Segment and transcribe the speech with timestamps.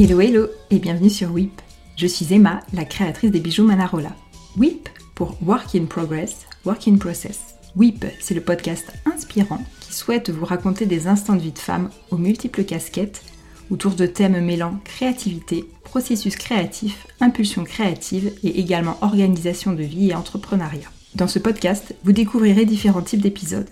[0.00, 1.60] Hello hello et bienvenue sur WIP.
[1.96, 4.14] Je suis Emma, la créatrice des bijoux Manarola.
[4.56, 7.56] WIP pour Work in Progress, Work in Process.
[7.74, 11.90] WIP, c'est le podcast inspirant qui souhaite vous raconter des instants de vie de femme
[12.12, 13.24] aux multiples casquettes
[13.72, 20.14] autour de thèmes mêlant créativité, processus créatif, impulsion créative et également organisation de vie et
[20.14, 20.92] entrepreneuriat.
[21.16, 23.68] Dans ce podcast, vous découvrirez différents types d'épisodes.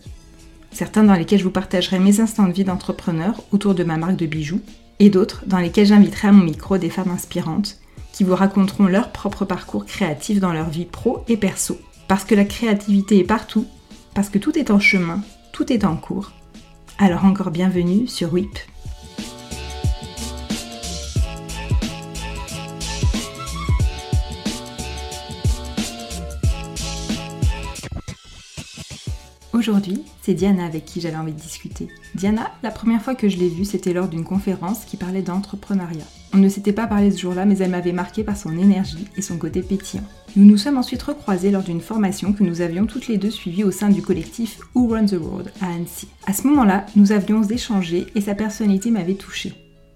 [0.73, 4.17] Certains dans lesquels je vous partagerai mes instants de vie d'entrepreneur autour de ma marque
[4.17, 4.61] de bijoux,
[4.99, 7.79] et d'autres dans lesquels j'inviterai à mon micro des femmes inspirantes
[8.13, 11.79] qui vous raconteront leur propre parcours créatif dans leur vie pro et perso.
[12.09, 13.67] Parce que la créativité est partout,
[14.15, 15.21] parce que tout est en chemin,
[15.53, 16.33] tout est en cours.
[16.99, 18.59] Alors encore bienvenue sur WIP.
[29.57, 31.89] Aujourd'hui, c'est Diana avec qui j'avais envie de discuter.
[32.15, 36.05] Diana, la première fois que je l'ai vue, c'était lors d'une conférence qui parlait d'entrepreneuriat.
[36.35, 39.23] On ne s'était pas parlé ce jour-là, mais elle m'avait marqué par son énergie et
[39.23, 40.05] son côté pétillant.
[40.37, 43.65] Nous nous sommes ensuite recroisés lors d'une formation que nous avions toutes les deux suivie
[43.65, 46.09] au sein du collectif Who Runs the World à Annecy.
[46.27, 49.55] À ce moment-là, nous avions échangé et sa personnalité m'avait touchée.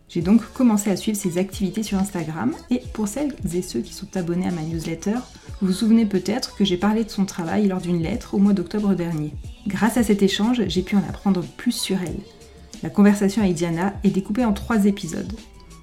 [0.08, 3.92] J'ai donc commencé à suivre ses activités sur Instagram et pour celles et ceux qui
[3.92, 5.18] sont abonnés à ma newsletter,
[5.60, 8.54] vous vous souvenez peut-être que j'ai parlé de son travail lors d'une lettre au mois
[8.54, 9.34] d'octobre dernier.
[9.66, 12.20] Grâce à cet échange, j'ai pu en apprendre plus sur elle.
[12.82, 15.32] La conversation avec Diana est découpée en trois épisodes.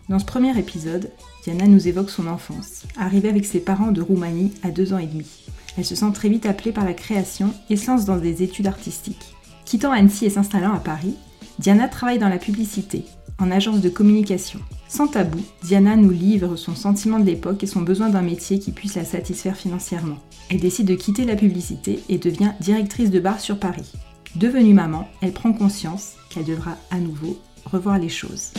[0.10, 1.12] Dans ce premier épisode,
[1.44, 5.06] Diana nous évoque son enfance, arrivée avec ses parents de Roumanie à deux ans et
[5.06, 5.28] demi.
[5.78, 8.68] Elle se sent très vite appelée par la création et se lance dans des études
[8.68, 9.36] artistiques.
[9.66, 11.16] Quittant Annecy et s'installant à Paris,
[11.60, 13.04] Diana travaille dans la publicité,
[13.38, 14.60] en agence de communication.
[14.90, 18.72] Sans tabou, Diana nous livre son sentiment de l'époque et son besoin d'un métier qui
[18.72, 20.18] puisse la satisfaire financièrement.
[20.50, 23.92] Elle décide de quitter la publicité et devient directrice de bar sur Paris.
[24.36, 28.54] Devenue maman, elle prend conscience qu'elle devra à nouveau revoir les choses.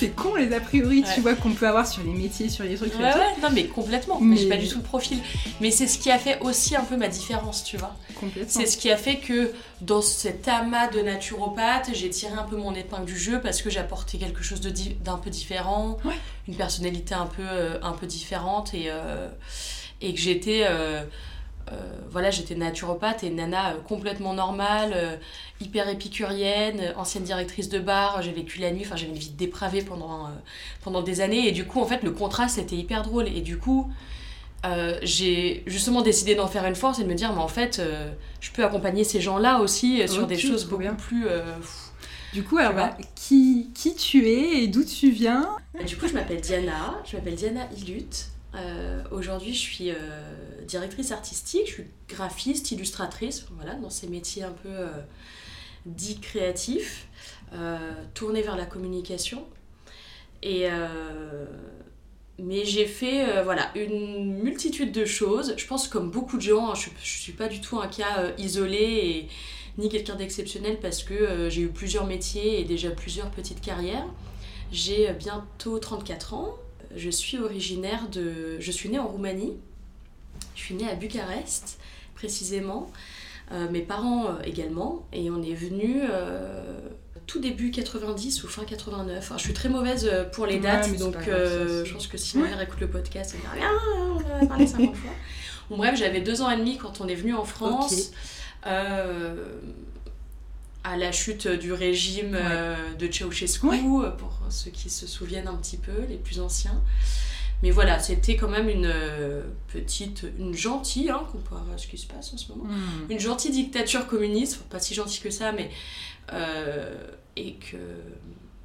[0.00, 2.76] C'est con les a priori, tu vois, qu'on peut avoir sur les métiers, sur les
[2.76, 2.94] trucs.
[2.94, 4.18] Ouais, ouais, non, mais complètement.
[4.18, 4.36] Mais...
[4.36, 5.18] J'ai pas du tout le profil.
[5.60, 7.94] Mais c'est ce qui a fait aussi un peu ma différence, tu vois.
[8.18, 8.48] Complètement.
[8.48, 9.52] C'est ce qui a fait que
[9.82, 13.68] dans cet amas de naturopathe, j'ai tiré un peu mon épingle du jeu parce que
[13.68, 15.98] j'apportais quelque chose d'un peu différent,
[16.48, 19.28] une personnalité un peu, euh, un peu différente et, euh,
[20.00, 20.62] et que j'étais.
[20.64, 21.02] Euh,
[22.10, 25.16] voilà, j'étais naturopathe et nana euh, complètement normale, euh,
[25.60, 29.82] hyper épicurienne, ancienne directrice de bar, j'ai vécu la nuit, enfin j'avais une vie dépravée
[29.82, 30.28] pendant,
[30.82, 31.48] pendant des années.
[31.48, 33.28] Et du coup en fait le contraste était hyper drôle.
[33.28, 33.90] Et du coup
[35.02, 37.80] j'ai justement décidé d'en faire une force et de me dire mais en fait
[38.40, 41.26] je peux accompagner ces gens-là aussi sur des choses beaucoup plus...
[42.32, 45.48] Du coup, alors, bah, qui, qui tu es et d'où tu viens?
[45.84, 48.30] Du coup, je m'appelle Diana, je m'appelle Diana Ilut.
[48.54, 49.94] Euh, aujourd'hui, je suis euh,
[50.70, 54.88] directrice artistique, je suis graphiste, illustratrice, voilà, dans ces métiers un peu euh,
[55.86, 57.06] dits créatifs,
[58.14, 59.44] tournés vers la communication.
[60.42, 60.68] Et,
[62.38, 65.54] mais j'ai fait voilà, une multitude de choses.
[65.56, 68.30] Je pense comme beaucoup de gens, hein, je ne suis pas du tout un cas
[68.38, 69.28] isolé et
[69.78, 74.06] ni quelqu'un d'exceptionnel parce que j'ai eu plusieurs métiers et déjà plusieurs petites carrières.
[74.70, 76.56] J'ai bientôt 34 ans,
[76.94, 78.58] je suis originaire de.
[78.58, 79.56] Je suis née en Roumanie.
[80.54, 81.78] Je suis née à Bucarest,
[82.14, 82.90] précisément.
[83.52, 85.04] Euh, mes parents euh, également.
[85.12, 86.78] Et on est venu euh,
[87.26, 89.32] tout début 90 ou fin 89.
[89.36, 92.80] je suis très mauvaise pour les dates, donc je pense que si ma mère écoute
[92.80, 93.70] le podcast, elle dit Ah,
[94.12, 95.10] on va parler 50 fois.
[95.68, 98.10] Bon, bref, j'avais deux ans et demi quand on est venu en France
[100.82, 102.36] à la chute du régime
[102.98, 103.68] de Ceausescu,
[104.18, 106.80] pour ceux qui se souviennent un petit peu, les plus anciens.
[107.62, 111.98] Mais voilà, c'était quand même une euh, petite, une gentille, hein, comparé à ce qui
[111.98, 113.10] se passe en ce moment, hmm.
[113.10, 115.70] une gentille dictature communiste, pas si gentille que ça, mais.
[117.36, 117.76] et que.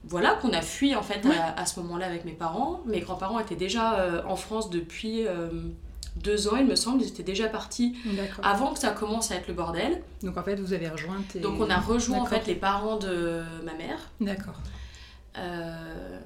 [0.08, 2.84] Voilà, qu'on a fui en fait à, à, ce moment-là avec mes parents.
[2.86, 5.26] Mes grands-parents étaient déjà en France depuis
[6.16, 7.96] deux ans, il me semble, ils étaient déjà partis
[8.42, 10.02] avant que ça commence à être le bordel.
[10.24, 11.40] Donc en fait, vous avez rejoint tes...
[11.40, 14.00] Donc on a rejoint en fait les parents de ma mère.
[14.22, 14.60] D'accord.
[15.38, 16.20] Euh,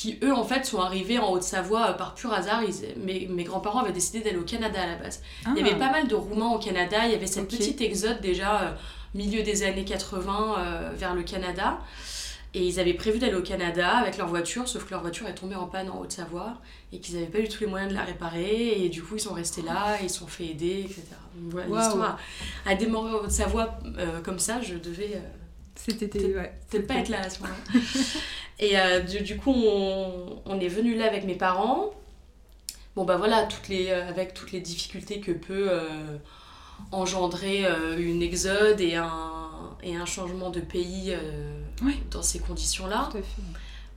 [0.00, 2.62] qui eux en fait sont arrivés en Haute-Savoie euh, par pur hasard.
[2.96, 5.20] mes, mes grands-parents avaient décidé d'aller au Canada à la base.
[5.48, 5.78] Il y avait ah.
[5.78, 8.70] pas mal de Roumains au Canada, il y avait cette petite exode déjà euh,
[9.12, 11.80] milieu des années 80 vers le Canada.
[12.54, 15.34] Et ils avaient prévu d'aller au Canada avec leur voiture, sauf que leur voiture est
[15.34, 16.54] tombée en panne en Haute-Savoie
[16.92, 18.82] et qu'ils n'avaient pas du tout les moyens de la réparer.
[18.82, 21.02] Et du coup, ils sont restés là, ils sont fait aider, etc.
[21.36, 22.18] Donc voilà, l'histoire
[22.64, 24.62] a, démarré en Haute-Savoie euh, comme ça.
[24.62, 25.16] Je devais.
[25.16, 25.20] Euh,
[25.76, 27.80] C'était peut-être pas être là à ce moment-là.
[28.60, 31.90] et euh, du, coup, on, on, est venu là avec mes parents.
[32.94, 35.70] Bon, bah voilà, toutes les, avec toutes les difficultés que peut
[36.92, 37.64] engendrer
[37.98, 39.40] une exode et un
[39.82, 42.00] et un changement de pays euh, Oui.
[42.10, 43.08] dans ces conditions-là.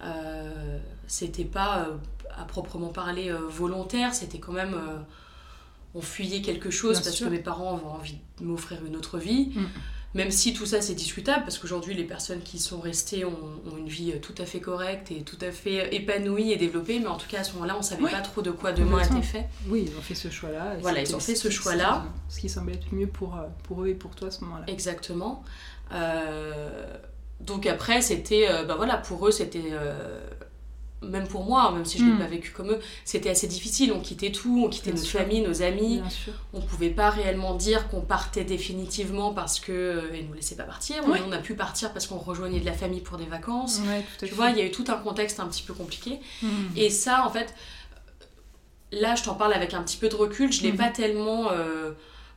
[0.03, 0.77] Euh,
[1.07, 1.95] c'était pas euh,
[2.37, 4.73] à proprement parler euh, volontaire, c'était quand même.
[4.73, 4.99] euh,
[5.95, 7.27] on fuyait quelque chose Bien parce sûr.
[7.27, 9.51] que mes parents avaient envie de m'offrir une autre vie.
[9.53, 9.65] Mm.
[10.13, 13.31] Même si tout ça c'est discutable, parce qu'aujourd'hui les personnes qui sont restées ont,
[13.65, 16.99] ont une vie euh, tout à fait correcte et tout à fait épanouie et développée,
[16.99, 19.21] mais en tout cas à ce moment-là on savait pas trop de quoi demain était
[19.21, 19.47] fait.
[19.67, 20.75] Oui, ils ont fait ce choix-là.
[20.81, 22.05] Voilà, ils ont fait ce choix-là.
[22.29, 24.65] Ce qui semblait être mieux pour, euh, pour eux et pour toi à ce moment-là.
[24.67, 25.43] Exactement.
[25.93, 26.85] Euh,
[27.39, 30.19] donc après, c'était, euh, bah voilà, pour eux, c'était, euh,
[31.03, 32.19] même pour moi, même si je ne l'ai Mm.
[32.19, 33.91] pas vécu comme eux, c'était assez difficile.
[33.93, 35.19] On quittait tout, on quittait Bien notre sûr.
[35.19, 36.01] famille, nos amis.
[36.53, 40.63] On ne pouvait pas réellement dire qu'on partait définitivement parce qu'ils ne nous laissaient pas
[40.63, 41.03] partir.
[41.07, 43.79] On a pu partir parce qu'on rejoignait de la famille pour des vacances.
[43.87, 44.35] Ouais, Tu fait.
[44.35, 46.19] vois, il y a eu tout un contexte un petit peu compliqué.
[46.41, 46.47] Mm.
[46.77, 47.53] Et ça, en fait,
[48.91, 50.51] là, je t'en parle avec un petit peu de recul.
[50.51, 50.77] Je ne l'ai Mhm.
[50.77, 51.91] pas tellement euh,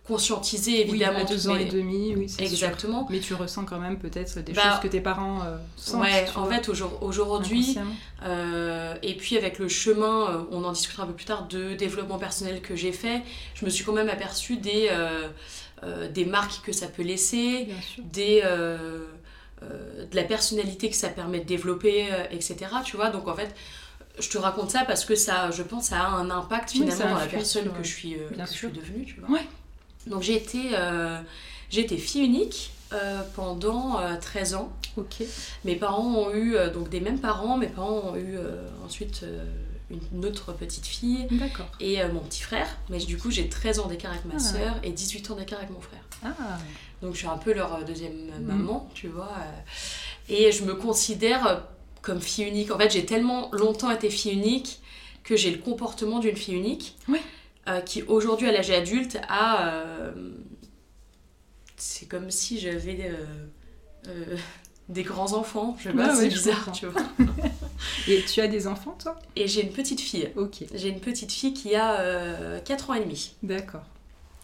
[0.07, 1.19] conscientisé, Oui, évidemment.
[1.21, 2.47] à deux ans et demi, oui, c'est sûr.
[2.47, 3.07] Exactement.
[3.11, 6.03] Mais tu ressens quand même peut-être des Bah, choses que tes parents euh, sentent.
[6.03, 7.77] Ouais, en vois, fait, aujourd- aujourd'hui,
[8.25, 11.75] euh, et puis avec le chemin, euh, on en discutera un peu plus tard, de
[11.75, 13.23] développement personnel que j'ai fait,
[13.55, 15.29] je me suis quand même aperçue des, euh,
[16.09, 17.69] des marques que ça peut laisser,
[18.05, 18.43] des,
[19.63, 22.57] de la personnalité que ça permet de développer, etc.
[22.85, 23.55] Tu vois, donc en fait,
[24.19, 26.97] je te raconte ça parce que ça, je pense, ça a un impact Oui, finalement
[26.97, 29.31] ça dans la personne que je suis, euh, que je suis devenue, tu vois.
[29.31, 29.47] Ouais.
[30.07, 31.19] Donc j'ai été, euh,
[31.71, 34.73] j'ai été fille unique euh, pendant euh, 13 ans.
[34.97, 35.23] Ok.
[35.65, 38.37] Mes parents ont eu, euh, donc des mêmes parents, mes parents ont eu
[38.85, 39.25] ensuite
[39.91, 41.27] une autre petite fille
[41.81, 42.67] et mon petit frère.
[42.89, 44.39] Mais du coup, j'ai 13 ans d'écart avec ma Ah.
[44.39, 46.01] sœur et 18 ans d'écart avec mon frère.
[46.25, 46.29] Ah,
[47.03, 48.45] Donc je suis un peu leur deuxième Mm.
[48.47, 49.31] maman, tu vois.
[50.29, 51.63] Et je me considère
[52.03, 52.71] comme fille unique.
[52.71, 54.81] En fait, j'ai tellement longtemps été fille unique
[55.25, 56.97] que j'ai le comportement d'une fille unique.
[57.09, 57.21] Ouais.
[57.69, 59.69] Euh, qui aujourd'hui, à l'âge adulte, a.
[59.69, 60.13] euh,
[61.77, 63.11] c'est comme si j'avais.
[64.09, 64.37] euh,
[64.89, 67.03] des grands enfants, je sais pas, Ouais, c'est ouais, bizarre, tu vois.
[68.09, 69.19] et tu as des enfants, toi?
[69.35, 70.31] Et j'ai une petite fille.
[70.37, 73.35] Ok, J'ai une petite fille qui a euh, 4 ans et demi.
[73.43, 73.85] d'accord.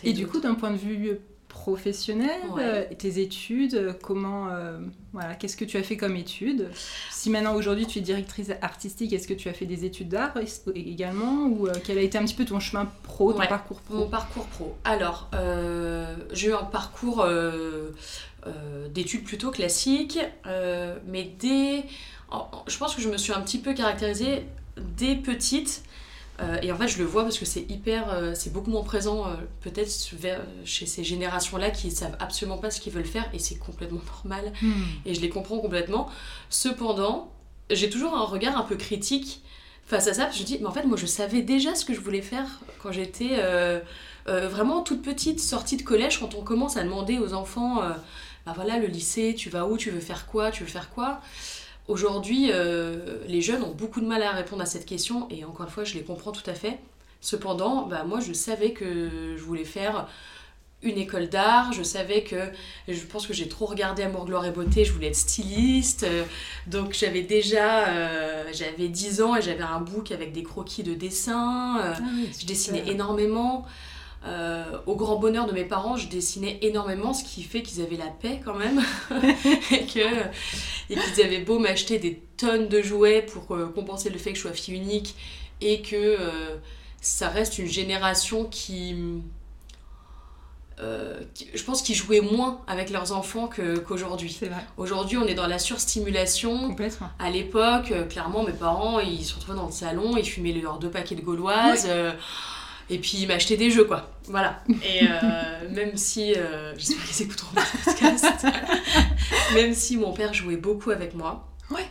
[0.04, 1.18] Et du coup, d'un point de vue
[1.52, 2.62] professionnel, Ouais.
[2.64, 4.78] euh, tes études, euh, comment, euh,
[5.12, 6.70] voilà, qu'est-ce que tu as fait comme études?
[7.10, 10.32] Si maintenant aujourd'hui tu es directrice artistique, est-ce que tu as fait des études d'art
[10.74, 11.46] également?
[11.46, 13.48] Ou euh, quel a été un petit peu ton chemin pro, ton Ouais.
[13.48, 13.94] parcours pro?
[13.98, 14.74] Mon parcours pro.
[14.84, 17.24] Alors, euh, j'ai eu un parcours
[18.90, 21.84] d'études plutôt classiques, euh, mais dès.
[22.66, 24.46] je pense que je me suis un petit peu caractérisée
[24.96, 25.82] dès petite.
[26.40, 28.10] Euh, et en fait, je le vois parce que c'est hyper.
[28.12, 29.92] euh, c'est beaucoup moins présent, euh, peut-être,
[30.64, 34.52] chez ces générations-là qui savent absolument pas ce qu'ils veulent faire, et c'est complètement normal.
[34.62, 34.72] Hmm.
[35.04, 36.08] et je les comprends complètement.
[36.50, 37.32] Cependant,
[37.70, 39.42] j'ai toujours un regard un peu critique
[39.86, 41.84] face à ça, parce que je dis, mais en fait, moi, je savais déjà ce
[41.84, 42.46] que je voulais faire
[42.82, 43.40] quand j'étais
[44.26, 47.82] vraiment toute petite, sortie de collège, quand on commence à demander aux enfants,
[48.46, 51.20] bah voilà, le lycée, tu vas où, tu veux faire quoi, tu veux faire quoi?
[51.88, 55.66] Aujourd'hui, euh, les jeunes ont beaucoup de mal à répondre à cette question, et encore
[55.66, 56.78] une fois, je les comprends tout à fait.
[57.20, 60.08] Cependant, bah, moi, je savais que je voulais faire
[60.84, 62.36] une école d'art, je savais que
[62.88, 66.02] je pense que j'ai trop regardé Amour, Gloire et Beauté, je voulais être styliste.
[66.02, 66.24] euh,
[66.66, 70.94] donc j'avais déjà euh, j'avais 10 ans et j'avais un book avec des croquis de
[70.94, 71.78] dessin.
[71.80, 73.64] euh, Ah oui, je dessinais énormément.
[74.24, 77.96] Euh, au grand bonheur de mes parents, je dessinais énormément, ce qui fait qu'ils avaient
[77.96, 78.80] la paix quand même.
[79.72, 84.36] et qu'ils avaient beau m'acheter des tonnes de jouets pour euh, compenser le fait que
[84.36, 85.16] je sois fille unique
[85.60, 86.56] et que euh,
[87.00, 88.94] ça reste une génération qui.
[91.34, 94.36] qui- je pense qu'ils jouaient moins avec leurs enfants qu'aujourd'hui.
[94.76, 96.70] Aujourd'hui, on est dans la surstimulation.
[97.18, 100.90] À l'époque, clairement, mes parents, ils se retrouvaient dans le salon, ils fumaient leurs deux
[100.90, 101.86] paquets de gauloises,
[102.94, 104.10] et puis ils m'achetaient des jeux, quoi.
[104.26, 104.62] Voilà.
[104.68, 108.24] Et euh, même si, euh, j'espère qu'ils écouteront le podcast,
[109.54, 111.86] même si mon père jouait beaucoup avec moi, Ouais.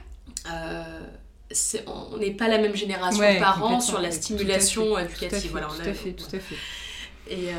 [0.52, 0.84] euh,
[1.88, 5.30] on n'est pas la même génération Ouais, de parents sur la stimulation éducative.
[5.30, 6.56] Tout à fait, voilà, tout a- à fait, tout à fait.
[7.30, 7.50] et,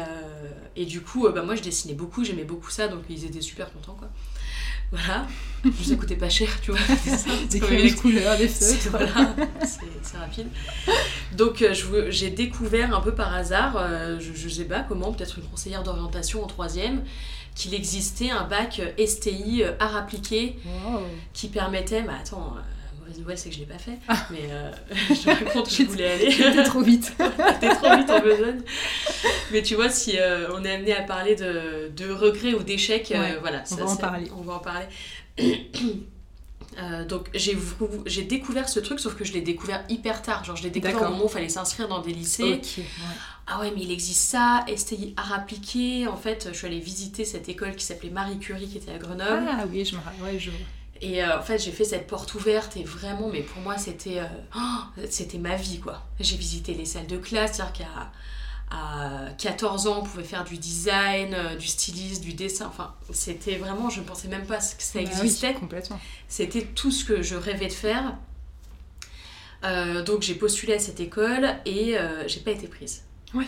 [0.76, 3.72] et du coup, bah, moi je dessinais beaucoup, j'aimais beaucoup ça, donc ils étaient super
[3.72, 4.08] contents quoi.
[4.92, 5.26] Voilà,
[5.82, 6.80] ça coûtait pas cher, tu vois.
[6.80, 8.90] ça, Des comme crayons de une- couleur, des feutres.
[8.90, 9.34] voilà,
[9.64, 10.48] c'est- rapide.
[11.36, 15.12] Donc euh, je j'ai découvert un peu par hasard, euh, je, je sais pas comment,
[15.12, 17.02] peut-être une conseillère d'orientation en troisième,
[17.54, 21.00] qu'il existait un bac STI euh, art appliqué Wow.
[21.32, 22.54] qui permettait, bah attends,
[23.12, 24.26] mauvaise nouvelle c'est que je l'ai pas fait, Ah.
[24.30, 24.70] mais euh,
[25.08, 26.30] je me raconte que je voulais aller.
[26.30, 27.12] J'étais trop vite.
[27.60, 28.62] T'es trop vite en besogne.
[29.52, 33.12] Mais tu vois, si euh, on est amené à parler de, de regrets ou d'échecs,
[33.14, 33.62] euh, Ouais, voilà.
[33.70, 34.30] on ça, va en parler.
[34.36, 34.86] On va en parler.
[36.78, 40.42] Euh, donc j'ai découvert ce truc, sauf que je l'ai découvert hyper tard.
[40.42, 42.44] Genre je l'ai découvert au moment où il fallait s'inscrire dans des lycées.
[42.44, 42.60] Ouais.
[43.46, 46.06] ah ouais, mais il existe ça, STI art appliqué.
[46.06, 48.96] En fait, je suis allée visiter cette école qui s'appelait Marie Curie, qui était à
[48.96, 49.42] Grenoble.
[49.50, 50.22] Ah oui, je me rappelle.
[50.22, 50.50] Ouais, je...
[51.04, 54.20] Et euh, en fait, j'ai fait cette porte ouverte et vraiment, mais pour moi, c'était
[54.20, 56.06] euh, oh, c'était ma vie, quoi.
[56.20, 58.12] J'ai visité les salles de classe, c'est-à-dire qu'à
[58.74, 62.66] à 14 ans, on pouvait faire du design, euh, du stylisme, du dessin.
[62.68, 65.52] Enfin, c'était vraiment, je ne pensais même pas que ça Bah oui, existait.
[65.54, 66.00] complètement.
[66.28, 68.16] C'était tout ce que je rêvais de faire.
[69.64, 73.02] Euh, donc j'ai postulé à cette école et j'ai pas été prise.
[73.34, 73.46] Ouais.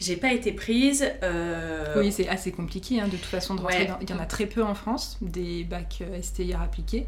[0.00, 1.04] J'ai pas été prise.
[1.22, 3.86] euh, Oui, c'est assez compliqué hein, de toute façon de rentrer Ouais.
[3.86, 7.06] dans- Il y en a très peu en France, des bacs euh, STIR appliqués.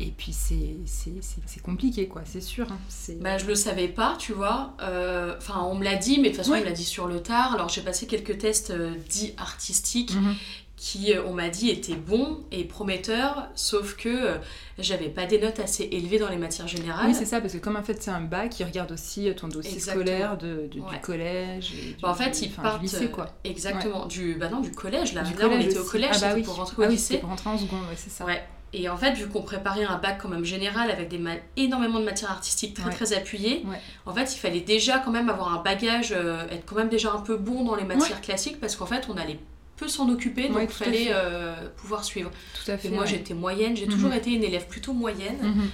[0.00, 2.66] Et puis c'est c'est- c'est- c'est compliqué, quoi, c'est sûr.
[2.72, 2.78] hein.
[3.20, 4.74] Bah, je le savais pas, tu vois.
[4.82, 7.06] Euh, Enfin, on me l'a dit, mais de toute façon, on me l'a dit sur
[7.06, 7.54] le tard.
[7.54, 10.34] Alors, j'ai passé quelques tests euh, dits artistiques Mhm.
[10.84, 14.36] Qui, euh, on m'a dit, étaient bons et prometteurs, sauf que euh,
[14.78, 17.06] j'avais pas des notes assez élevées dans les matières générales.
[17.06, 19.48] Oui, c'est ça, parce que comme en fait c'est un bac, ils regardent aussi ton
[19.48, 20.04] dossier Exactement.
[20.04, 20.90] scolaire de, de- Ouais.
[20.92, 21.70] du collège.
[21.70, 22.80] du- Bah, en fait, ils partent.
[22.80, 23.28] du lycée, euh, quoi.
[23.44, 24.04] Exactement.
[24.04, 25.22] Du, bah non, du collège, là.
[25.22, 26.42] Du là, on collège était au collège, ah, bah oui.
[26.42, 27.16] pour rentrer Ah au oui, lycée.
[27.18, 28.26] pour rentrer en seconde, ouais, c'est ça.
[28.26, 28.42] Ouais.
[28.74, 31.20] Et en fait, vu qu'on préparait un bac quand même général avec des
[31.56, 32.92] énormément de matières artistiques très Ouais.
[32.92, 33.80] très appuyées, Ouais.
[34.04, 37.12] en fait, il fallait déjà quand même avoir un bagage, euh, être quand même déjà
[37.12, 39.38] un peu bon dans les matières classiques parce qu'en fait, on allait
[39.76, 42.30] peu s'en occuper, donc il fallait euh, pouvoir suivre.
[42.64, 42.88] Tout à fait.
[42.88, 43.08] Et moi, ouais.
[43.08, 43.92] j'étais moyenne, j'ai Mhm.
[43.92, 45.68] toujours été une élève plutôt moyenne, Mhm.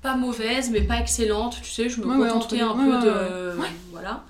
[0.00, 3.56] pas mauvaise, mais pas excellente, tu sais, je me Ouais, contentais un peu de.
[3.90, 4.24] Voilà.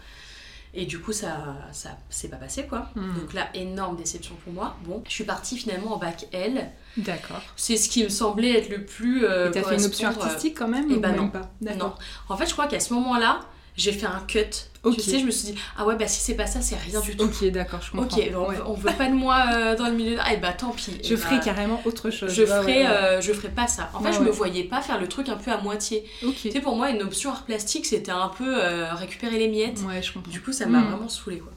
[0.74, 1.36] Et du coup, ça,
[1.72, 2.88] ça c'est pas passé quoi.
[2.96, 3.14] Mhm.
[3.20, 4.74] Donc là, énorme déception pour moi.
[4.86, 6.70] Bon, je suis partie finalement en bac L.
[6.96, 7.42] D'accord.
[7.56, 9.24] C'est ce qui me semblait être le plus.
[9.26, 11.28] euh, Et t'as fait une option euh, artistique quand même eh ou même non.
[11.28, 11.50] pas?
[11.60, 11.92] Non.
[12.30, 13.40] En fait, je crois qu'à ce moment-là,
[13.76, 14.44] j'ai fait un cut.
[14.84, 17.00] Tu sais, je me suis dit, ah ouais, bah si c'est pas ça, c'est rien
[17.00, 17.24] du tout.
[17.24, 18.16] Ok, d'accord, je comprends.
[18.18, 18.56] Ok, on, Ouais.
[18.56, 20.16] veut- on veut pas de moi euh, dans le milieu.
[20.20, 20.98] Ah, et bah tant pis.
[21.04, 22.32] Je ferai bah, carrément autre chose.
[22.34, 22.86] Je ferai, ouais, ouais.
[22.88, 23.90] euh, je ferai pas ça.
[23.94, 26.04] En fait, je me voyais pas faire le truc un peu à moitié.
[26.26, 26.34] Ok.
[26.42, 29.78] Tu sais, pour moi, une option art plastique, c'était un peu euh, récupérer les miettes.
[29.86, 30.32] Ouais, je comprends.
[30.32, 30.88] Du coup, ça m'a Mm.
[30.90, 31.52] vraiment saoulée, quoi.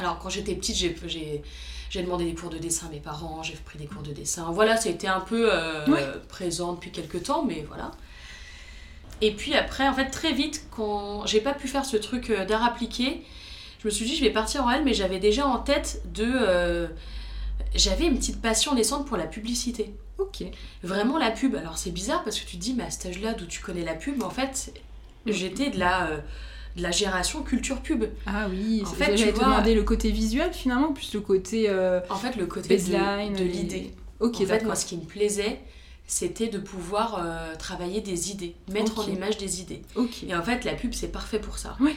[0.00, 0.94] Alors, quand j'étais petite, j'ai,
[1.90, 4.46] j'ai, demandé des cours de dessin à mes parents, j'ai pris des cours de dessin.
[4.52, 5.84] Voilà, ça a été un peu euh,
[6.28, 7.90] présent depuis quelques temps, mais voilà.
[9.20, 12.44] Et puis après, en fait, très vite, quand j'ai pas pu faire ce truc euh,
[12.44, 13.22] d'art appliqué,
[13.82, 16.24] je me suis dit, je vais partir en L, mais j'avais déjà en tête de...
[16.26, 16.86] euh,
[17.74, 19.92] j'avais une petite passion naissante pour la publicité.
[20.18, 20.42] Ok.
[20.82, 21.54] Vraiment la pub.
[21.56, 23.84] Alors c'est bizarre parce que tu te dis, mais à cet âge-là, d'où tu connais
[23.84, 24.72] la pub, en fait,
[25.26, 26.18] j'étais de la, euh,
[26.76, 28.04] de la génération culture pub.
[28.26, 31.66] Ah oui, En fait, tu te vois- demander le côté visuel finalement, plus le côté
[31.68, 32.82] euh, En fait, le côté de,
[33.38, 33.90] de et- l'idée.
[34.20, 35.60] Ok, en fait, moi, ce qui me plaisait,
[36.08, 39.82] c'était de pouvoir euh, travailler des idées, mettre en image des idées.
[40.26, 41.76] Et en fait, la pub, c'est parfait pour ça.
[41.80, 41.94] Ouais.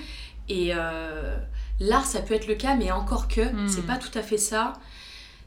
[0.49, 1.37] Et euh,
[1.79, 3.67] l'art, ça peut être le cas, mais encore que, Hmm.
[3.69, 4.73] c'est pas tout à fait ça.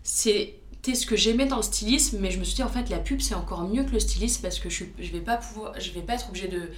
[0.03, 2.99] C'était ce que j'aimais dans le stylisme, mais je me suis dit, en fait, la
[2.99, 5.91] pub, c'est encore mieux que le stylisme parce que je, je vais pas pouvoir, je
[5.93, 6.71] vais pas être obligée de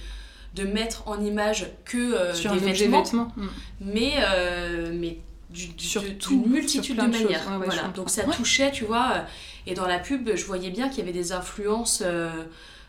[0.53, 3.31] de mettre en image que euh, des vêtements, vêtement.
[3.35, 3.47] Mm.
[3.81, 7.47] mais, euh, mais du, du- Sur de- tout, sur multitude de, manières.
[7.49, 7.87] Ouais, ouais, je voilà.
[7.95, 9.11] Donc ça touchait, tu vois.
[9.15, 9.21] euh,
[9.65, 12.29] Et dans la pub, je voyais bien qu'il y avait des influences euh,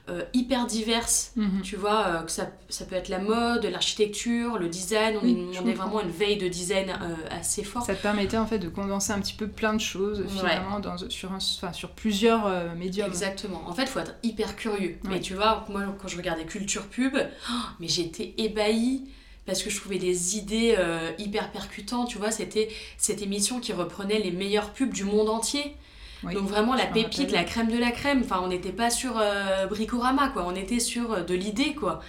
[0.09, 1.33] euh, hyper diverses.
[1.37, 1.61] Mhm.
[1.63, 5.19] Tu vois, euh, que ça, ça peut être la mode, l'architecture, le design.
[5.21, 6.93] On, Oui, je on est vraiment une veille de design
[7.31, 7.87] assez forte.
[7.87, 10.27] Ça te permettait en fait de condenser un petit peu plein de choses Ouais.
[10.29, 13.07] finalement dans, sur, un, enfin, sur plusieurs médiums.
[13.07, 13.63] Exactement.
[13.69, 14.99] En fait, il faut être hyper curieux.
[15.05, 19.05] Mais tu vois, moi, quand je regardais Culture Pub, oh, mais j'étais ébahie
[19.49, 22.11] parce que je trouvais des idées euh, hyper percutantes.
[22.11, 25.75] Tu vois, c'était cette émission qui reprenait les meilleures pubs du monde entier.
[26.23, 27.33] Oui, Donc vraiment la pépite, rappelle.
[27.33, 28.21] la crème de la crème.
[28.23, 30.45] Enfin, on n'était pas sur euh, Bricorama, quoi.
[30.47, 32.03] On était sur euh, de l'idée, quoi.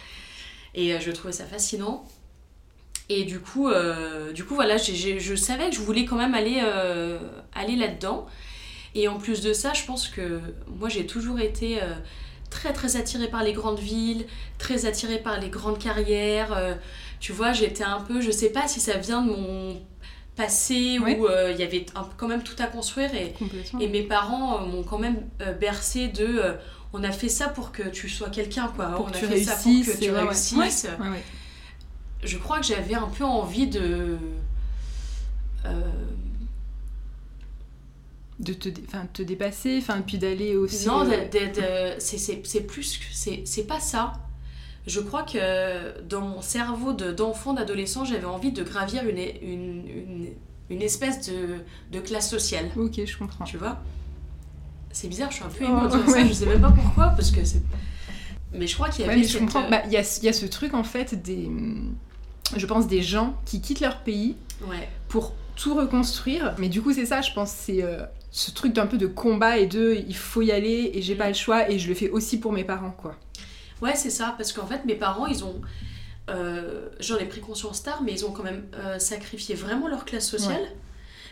[0.75, 2.05] Et je trouvais ça fascinant.
[3.07, 3.71] Et du coup,
[4.35, 6.61] du coup voilà, je savais que je voulais quand même aller,
[7.55, 8.27] aller là-dedans.
[8.93, 11.79] Et en plus de ça, je pense que moi j'ai toujours été
[12.51, 14.27] très très attirée par les grandes villes,
[14.59, 16.77] très attirée par les grandes carrières.
[17.19, 19.81] Tu vois, j'étais un peu, je sais pas si ça vient de mon
[20.35, 23.33] passé où euh, il y avait un- quand même tout à construire et,
[23.81, 26.41] et mes parents euh, m'ont quand même euh, bercé de
[26.93, 28.87] on a fait ça pour que tu sois quelqu'un quoi.
[28.95, 30.87] Pour on que a tu fait ça pour que tu ouais, réussisses.
[30.99, 31.23] Ouais, ouais.
[32.23, 34.17] je crois que j'avais un peu envie de
[38.39, 40.87] De te, dé- te dépasser, enfin, puis d'aller aussi.
[40.87, 44.13] non c'est- plus c'est pas ça
[44.89, 49.87] je crois que dans mon cerveau de- d'enfant d'adolescent j'avais envie de gravir une, une,
[49.87, 50.27] une,
[50.69, 51.59] une espèce de,
[51.91, 53.45] de classe sociale Ok, je comprends.
[53.45, 53.77] tu vois?
[54.91, 56.27] C'est bizarre je suis un peu Oh, émue ça ouais.
[56.27, 57.61] je sais même pas pourquoi parce que c'est
[58.51, 59.63] mais je crois qu'il y Ouais, avait mais je cette, comprends.
[59.65, 61.47] euh, Bah, Il y, a, y a ce truc en fait des.
[62.57, 64.35] Je pense des gens qui quittent leur pays
[64.67, 66.55] ouais pour tout reconstruire.
[66.57, 69.59] Mais du coup, c'est ça, je pense, c'est euh, ce truc d'un peu de combat
[69.59, 71.17] et de il faut y aller et j'ai Mm.
[71.19, 73.15] pas le choix et je le fais aussi pour mes parents, quoi.
[73.81, 75.61] Ouais, c'est ça, parce qu'en fait, mes parents, ils ont.
[76.99, 78.63] j'en ai pris conscience tard, mais ils ont quand même
[78.99, 80.67] sacrifié vraiment leur classe sociale.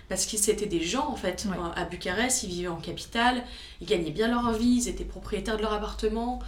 [0.10, 1.48] Parce que c'était des gens, en fait.
[1.76, 3.44] À Bucarest, ils vivaient en capitale,
[3.82, 6.42] ils gagnaient bien leur vie, ils étaient propriétaires de leur appartement.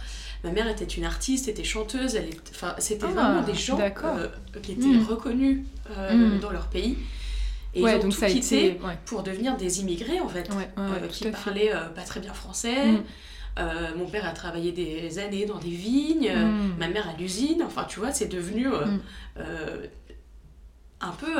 [0.44, 4.28] Ma mère était une artiste, était chanteuse, elle enfin, c'était ah, vraiment des gens euh,
[4.62, 5.04] qui étaient hmm.
[5.04, 6.40] reconnus euh, hmm.
[6.40, 6.96] dans leur pays.
[7.74, 11.30] Et ils ont donc tout ça quitté pour devenir des immigrés, en fait, euh, qui
[11.30, 12.74] parlaient pas très bien français.
[13.56, 13.98] Hmm.
[13.98, 16.32] mon père a travaillé des années dans des vignes,
[16.78, 17.62] ma mère à l'usine.
[17.64, 18.66] Enfin, tu vois, c'est devenu
[21.00, 21.36] un peu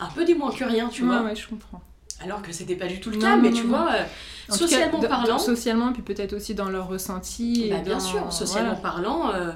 [0.00, 1.22] un peu des moins que rien, tu vois.
[1.22, 1.82] Ouais, je comprends.
[2.22, 4.04] Alors que c'était pas du tout le cas, mais tu vois, euh,
[4.48, 5.38] socialement parlant.
[5.38, 7.68] socialement, puis peut-être aussi dans leur ressenti.
[7.70, 9.52] Bah, bien sûr, socialement parlant, euh,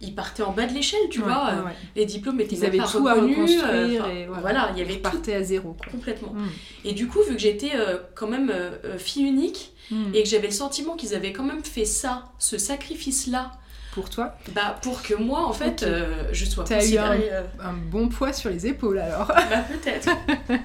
[0.00, 1.64] ils partaient en bas de l'échelle, tu vois.
[1.94, 3.62] Les diplômes étaient ils pas tout reconnus.
[3.62, 4.70] À euh, et voilà.
[4.72, 5.76] il y avait partaient à zéro.
[5.90, 6.32] Complètement.
[6.32, 6.48] Mm.
[6.84, 7.72] Et du coup, vu que j'étais
[8.14, 8.52] quand même
[8.98, 10.14] fille unique mm.
[10.14, 13.52] et que j'avais le sentiment qu'ils avaient quand même fait ça, ce sacrifice-là,
[13.92, 15.86] pour toi Bah pour que moi en fait
[16.30, 17.12] je sois T'as eu un,
[17.58, 20.10] un, bon poids sur les épaules alors Bah peut-être.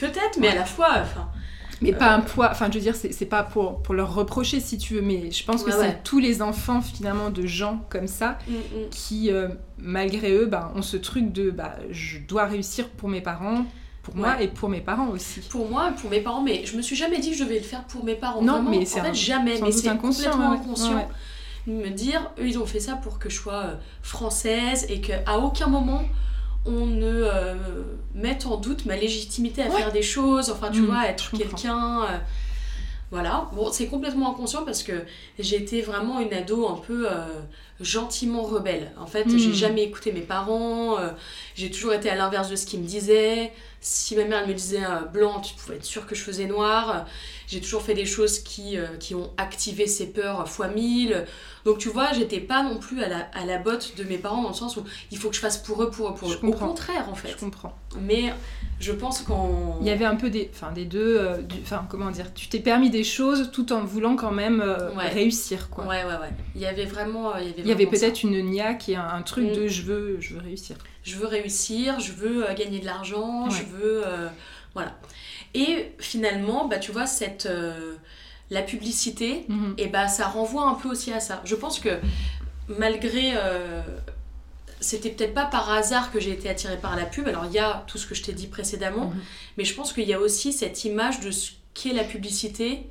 [0.00, 0.88] Peut-être, mais à la fois.
[1.02, 1.28] Enfin,
[1.80, 4.78] mais pas un poids, enfin je veux dire, c'est pas pour, pour leur reprocher si
[4.78, 8.38] tu veux, mais je pense que c'est tous les enfants finalement de gens comme ça
[8.48, 8.88] mm, mm.
[8.90, 13.20] qui, euh, malgré eux, bah, ont ce truc de bah, je dois réussir pour mes
[13.20, 13.64] parents,
[14.02, 15.40] pour moi et pour mes parents aussi.
[15.48, 17.64] Pour moi, pour mes parents, mais je me suis jamais dit que je devais le
[17.64, 18.42] faire pour mes parents.
[18.42, 21.08] Non, mais c'est en fait, jamais, mais c'est complètement inconscient.
[21.66, 25.38] Me dire, eux ils ont fait ça pour que je sois euh, française et qu'à
[25.38, 26.02] aucun moment
[26.66, 27.54] on ne euh,
[28.14, 32.02] mette en doute ma légitimité à faire des choses, enfin tu mm, vois, être quelqu'un.
[32.02, 32.18] Euh,
[33.10, 34.92] voilà, bon, c'est complètement inconscient parce que
[35.38, 37.24] j'étais vraiment une ado un peu euh,
[37.80, 38.92] gentiment rebelle.
[39.00, 39.54] En fait, j'ai mm.
[39.54, 40.96] jamais écouté mes parents,
[41.56, 43.52] j'ai toujours été à l'inverse de ce qu'ils me disaient.
[43.80, 47.06] Si ma mère me disait blanc, tu pouvais être sûr que je faisais noir.
[47.50, 51.26] J'ai toujours fait des choses qui, qui ont activé ces peurs fois mille.
[51.64, 54.42] Donc tu vois, j'étais pas non plus à la, à la botte de mes parents
[54.42, 56.38] dans le sens où il faut que je fasse pour eux, pour eux, pour eux.
[56.42, 57.28] Au contraire, en fait.
[57.28, 57.76] Je comprends.
[58.00, 58.32] Mais
[58.78, 59.78] je pense qu'en...
[59.80, 61.18] Il y avait un peu des, enfin, des deux...
[61.18, 64.90] Euh, enfin, comment dire Tu t'es permis des choses tout en voulant quand même euh,
[64.96, 65.84] réussir, quoi.
[65.86, 66.32] Ouais, ouais, ouais.
[66.54, 67.34] Il y avait vraiment...
[67.34, 69.54] Euh, il y avait, peut-être une niaque et un, un truc mm.
[69.54, 70.76] de je veux, je veux réussir.
[71.02, 74.02] Je veux réussir, je veux gagner de l'argent, je veux...
[74.74, 74.96] voilà.
[75.54, 77.48] Et finalement, bah, tu vois, cette
[78.50, 79.74] la publicité, mhm.
[79.78, 81.40] et bah ça renvoie un peu aussi à ça.
[81.44, 82.00] Je pense que
[82.68, 83.80] malgré euh,
[84.80, 87.28] c'était peut-être pas par hasard que j'ai été attirée par la pub.
[87.28, 89.20] Alors il y a tout ce que je t'ai dit précédemment, mhm.
[89.56, 92.88] mais je pense qu'il y a aussi cette image de ce qu'est la publicité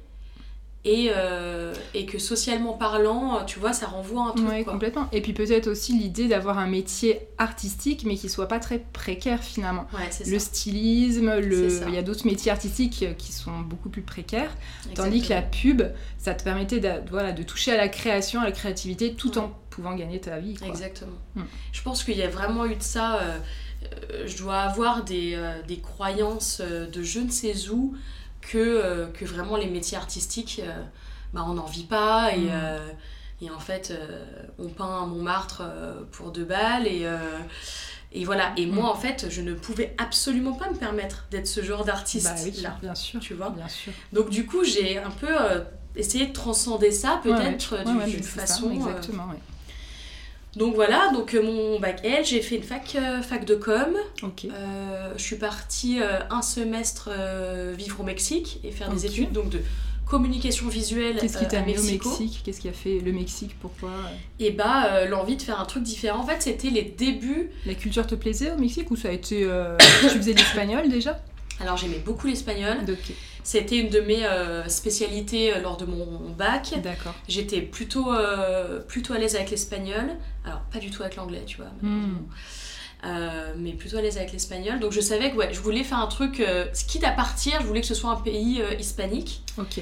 [0.85, 4.47] et, euh, et, que socialement parlant, tu vois, ça renvoie un truc.
[4.49, 5.09] Oui, complètement.
[5.11, 9.43] Et puis peut-être aussi l'idée d'avoir un métier artistique, mais qui soit pas très précaire
[9.43, 9.87] finalement.
[10.25, 11.81] le stylisme, le...
[11.87, 14.55] il y a d'autres métiers artistiques qui sont beaucoup plus précaires,
[14.95, 15.83] tandis que la pub,
[16.17, 19.51] ça te permettait de, voilà, de toucher à la création, à la créativité, tout en
[19.69, 20.55] pouvant gagner ta vie.
[20.65, 21.11] Exactement.
[21.35, 21.41] Mm.
[21.73, 23.19] Je pense qu'il y a vraiment eu de ça.
[23.19, 23.37] Euh,
[23.83, 25.37] euh, je dois avoir des,
[25.67, 27.95] des croyances de je ne sais où
[28.41, 30.81] que, euh, que vraiment les métiers artistiques, euh,
[31.33, 32.33] bah, on n'en vit pas.
[32.33, 32.49] Et, mm.
[32.51, 32.91] euh,
[33.41, 33.93] et en fait,
[34.57, 35.63] on peint à Montmartre
[36.11, 36.87] pour deux balles.
[36.87, 37.07] Et,
[38.11, 38.51] et voilà.
[38.57, 38.89] Et moi, mm.
[38.89, 42.69] en fait, je ne pouvais absolument pas me permettre d'être ce genre d'artiste-là.
[42.71, 43.19] Bah bien sûr.
[43.21, 43.49] Tu vois?
[43.51, 43.93] bien sûr.
[44.11, 45.33] Donc, du coup, j'ai un peu
[45.95, 48.71] essayé de transcender ça, peut-être, d'une façon.
[48.71, 49.29] exactement,
[50.59, 53.95] donc voilà, donc euh, mon bac L, j'ai fait une fac, euh, fac de com.
[54.25, 57.09] Euh, je suis partie un semestre
[57.77, 59.61] vivre au Mexique et faire des études donc de
[60.05, 62.41] communication visuelle Qu'est-ce qui t'a mis au Mexique?
[62.43, 63.91] Qu'est-ce qui a fait le Mexique Pourquoi
[64.39, 66.19] Et bah l'envie de faire un truc différent.
[66.19, 67.51] En fait, c'était les débuts.
[67.65, 69.47] La culture te plaisait au Mexique ou ça a été
[70.01, 71.21] tu faisais l'espagnol déjà?
[71.59, 72.77] Alors j'aimais beaucoup l'espagnol.
[73.43, 76.73] C'était une de mes euh, spécialités euh, lors de mon bac.
[76.83, 77.15] D'accord.
[77.27, 80.11] J'étais plutôt, euh, plutôt à l'aise avec l'espagnol.
[80.45, 81.71] Alors, pas du tout avec l'anglais, tu vois.
[81.81, 82.19] Hmm.
[83.57, 84.79] mais plutôt à l'aise avec l'espagnol.
[84.79, 86.43] Donc je savais que ouais, je voulais faire un truc,
[86.87, 89.41] quitte à partir, je voulais que ce soit un pays hispanique.
[89.57, 89.81] Ok.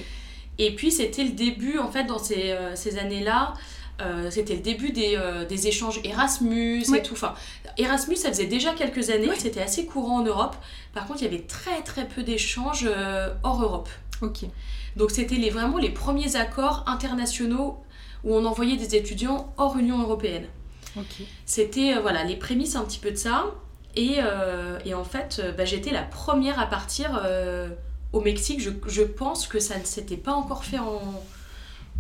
[0.60, 3.54] Et puis c'était le début, en fait, dans ces, ces années-là,
[4.00, 7.14] euh, c'était le début des, euh, des, échanges Erasmus et tout.
[7.14, 7.34] Enfin,
[7.78, 10.56] Erasmus, ça faisait déjà quelques années, c'était assez courant en Europe.
[10.94, 13.90] Par contre, il y avait très très peu d'échanges euh, hors Europe.
[14.22, 14.46] Ok.
[14.96, 17.84] Donc, c'était les, vraiment les premiers accords internationaux
[18.24, 20.46] où on envoyait des étudiants hors Union européenne.
[20.96, 21.24] Ok.
[21.46, 23.46] C'était voilà, les prémices un petit peu de ça.
[23.96, 24.18] Et,
[24.86, 27.20] et en fait, bah, j'étais la première à partir
[28.14, 28.62] au Mexique.
[28.62, 31.02] Je, je pense que ça ne s'était pas encore fait en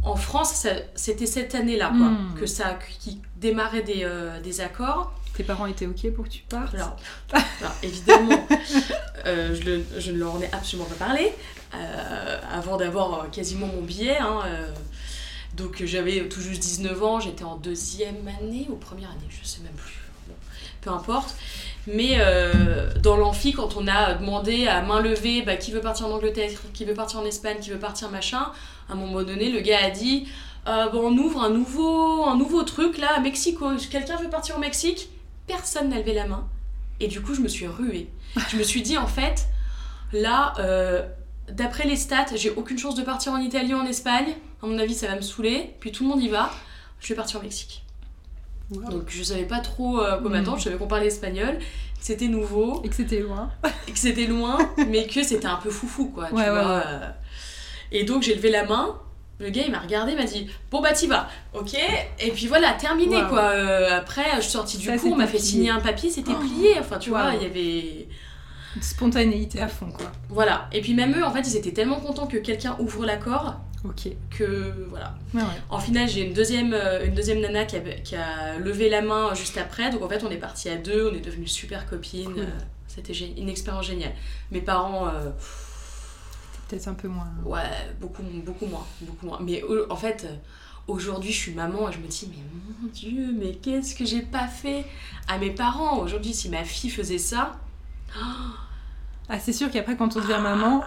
[0.04, 2.36] en France, c'était cette année-là hmm.
[2.40, 5.12] que ça qui démarrait des, euh, des, accords.
[5.36, 6.74] Tes parents étaient ok pour que tu partes?
[6.74, 6.96] Alors,
[7.84, 8.48] évidemment,
[9.26, 11.34] euh, je, je, ne leur en ai absolument pas parlé
[11.76, 14.18] euh, avant d'avoir quasiment mon billet.
[14.18, 14.42] Hein,
[15.56, 19.62] donc j'avais tout juste 19 ans, j'étais en deuxième année ou première année, je sais
[19.62, 20.00] même plus.
[20.82, 21.36] peu importe.
[21.88, 26.08] Mais euh, dans l'amphi, quand on a demandé à main levée bah, qui veut partir
[26.08, 28.52] en Angleterre, qui veut partir en Espagne, qui veut partir machin,
[28.90, 30.28] à un moment donné, le gars a dit
[30.68, 33.70] euh, bon, on ouvre un nouveau, un nouveau truc là à Mexico.
[33.90, 35.10] Quelqu'un veut partir au Mexique?
[35.48, 36.46] Personne n'a levé la main.
[37.00, 38.10] Et du coup, je me suis ruée.
[38.50, 39.48] je me suis dit en fait,
[40.12, 41.08] là, euh,
[41.50, 44.36] d'après les stats, j'ai aucune chance de partir en Italie ou en Espagne.
[44.62, 45.74] À mon avis, ça va me saouler.
[45.80, 46.52] Puis tout le monde y va.
[47.00, 47.87] Je vais partir au Mexique.
[48.72, 51.64] Donc je savais pas trop euh, quoi m'attendre, je savais qu'on parlait espagnol, que
[52.00, 52.82] c'était nouveau.
[52.84, 53.50] Et que c'était loin.
[53.88, 54.58] et que c'était loin,
[54.90, 56.44] mais que c'était un peu foufou quoi, tu vois.
[56.46, 57.10] Euh.
[57.92, 59.00] Et donc j'ai levé la main,
[59.40, 61.78] le gars il m'a regardé, m'a dit Bon bah t'y vas, ok?
[62.20, 63.52] Et puis voilà, terminé quoi.
[63.52, 66.40] Euh, après je suis sortie du cours, on m'a fait signer un papier, c'était oh.
[66.40, 68.08] plié, enfin tu vois, il y avait.
[68.76, 70.12] Une spontanéité à fond quoi.
[70.30, 73.62] Voilà, et puis même eux en fait ils étaient tellement contents que quelqu'un ouvre l'accord
[73.84, 74.10] Ok.
[74.30, 75.16] Que voilà.
[75.70, 79.02] En finale, j'ai une deuxième, euh, une deuxième nana qui a, qui a, levé la
[79.02, 79.90] main juste après.
[79.92, 82.40] Donc en fait, on est parti à deux, on est devenues super copines.
[82.40, 82.46] Euh,
[82.88, 84.14] c'était une expérience géniale.
[84.52, 85.08] Mes parents.
[85.08, 85.30] Euh,
[86.68, 87.30] peut-être un peu moins.
[87.46, 87.60] Ouais,
[88.02, 88.86] beaucoup, beaucoup moins.
[89.02, 89.40] Beaucoup moins.
[89.42, 90.28] Mais en fait,
[90.88, 92.44] aujourd'hui, je suis maman et je me dis, mais
[92.82, 94.86] mon Dieu, mais qu'est-ce que j'ai pas fait
[95.28, 96.00] à mes parents?
[96.00, 97.60] Aujourd'hui, si ma fille faisait ça.
[99.30, 100.84] Ah, c'est sûr qu'après, quand on devient maman.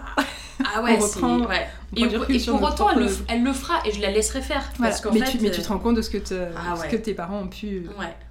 [0.75, 1.23] Ah ouais, c'est...
[1.23, 1.69] Ouais.
[1.97, 2.07] Et,
[2.47, 4.63] pour autant, elle le, elle le, fera et je la laisserai faire.
[4.79, 6.19] Parce mais, tu, mais tu te rends compte de ce que,
[6.57, 7.87] ah ce que tes parents ont pu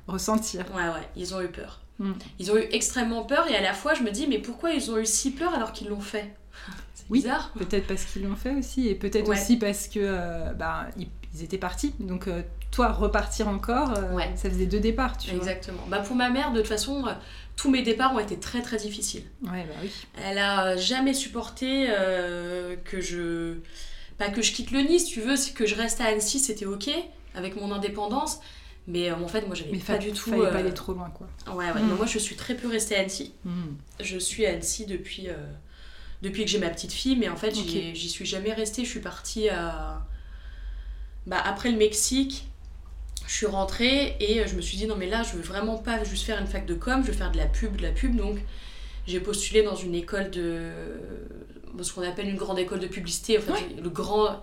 [0.08, 0.66] ressentir.
[0.76, 1.82] Ouais, ouais, ils ont eu peur.
[2.00, 2.14] Hmm.
[2.40, 4.90] Ils ont eu extrêmement peur et à la fois, je me dis, mais pourquoi ils
[4.90, 6.34] ont eu si peur alors qu'ils l'ont fait?
[6.94, 7.52] C'est oui, bizarre.
[7.58, 11.10] Peut-être parce qu'ils l'ont fait aussi et peut-être aussi parce que euh, bah, ils,
[11.44, 11.94] étaient partis.
[12.00, 12.42] Donc, euh,
[12.72, 15.84] toi, repartir encore, euh, ça faisait deux départs, tu Exactement.
[15.88, 17.04] Bah, pour ma mère, de toute façon
[17.60, 19.26] tous mes départs ont été très très difficiles.
[19.44, 19.92] Ouais, bah oui.
[20.24, 23.56] Elle a jamais supporté euh, que je.
[24.18, 26.66] Pas que je quitte le Nice, tu veux, c'est que je reste à Annecy, c'était
[26.66, 26.90] ok,
[27.36, 28.40] avec mon indépendance.
[28.88, 30.30] Mais euh, en fait, moi, j'avais pas du tout.
[30.30, 31.28] Fallait pas euh, aller trop loin, quoi.
[31.54, 31.82] Ouais, ouais.
[31.82, 31.96] Hmm.
[31.98, 33.34] moi, je suis très peu restée à Annecy.
[33.44, 33.76] Hmm.
[34.00, 35.28] Je suis à Annecy depuis,
[36.22, 38.86] depuis que j'ai ma petite fille, mais en fait, j'y suis jamais restée.
[38.86, 40.06] Je suis partie à.
[41.28, 42.48] Bah, après le Mexique,
[43.30, 46.04] je suis rentrée et je me suis dit non mais là je veux vraiment pas
[46.04, 48.16] juste faire une fac de com, je veux faire de la pub, de la pub
[48.16, 48.38] donc
[49.06, 50.72] j'ai postulé dans une école de
[51.82, 54.42] ce qu'on appelle une grande école de publicité en fait le grand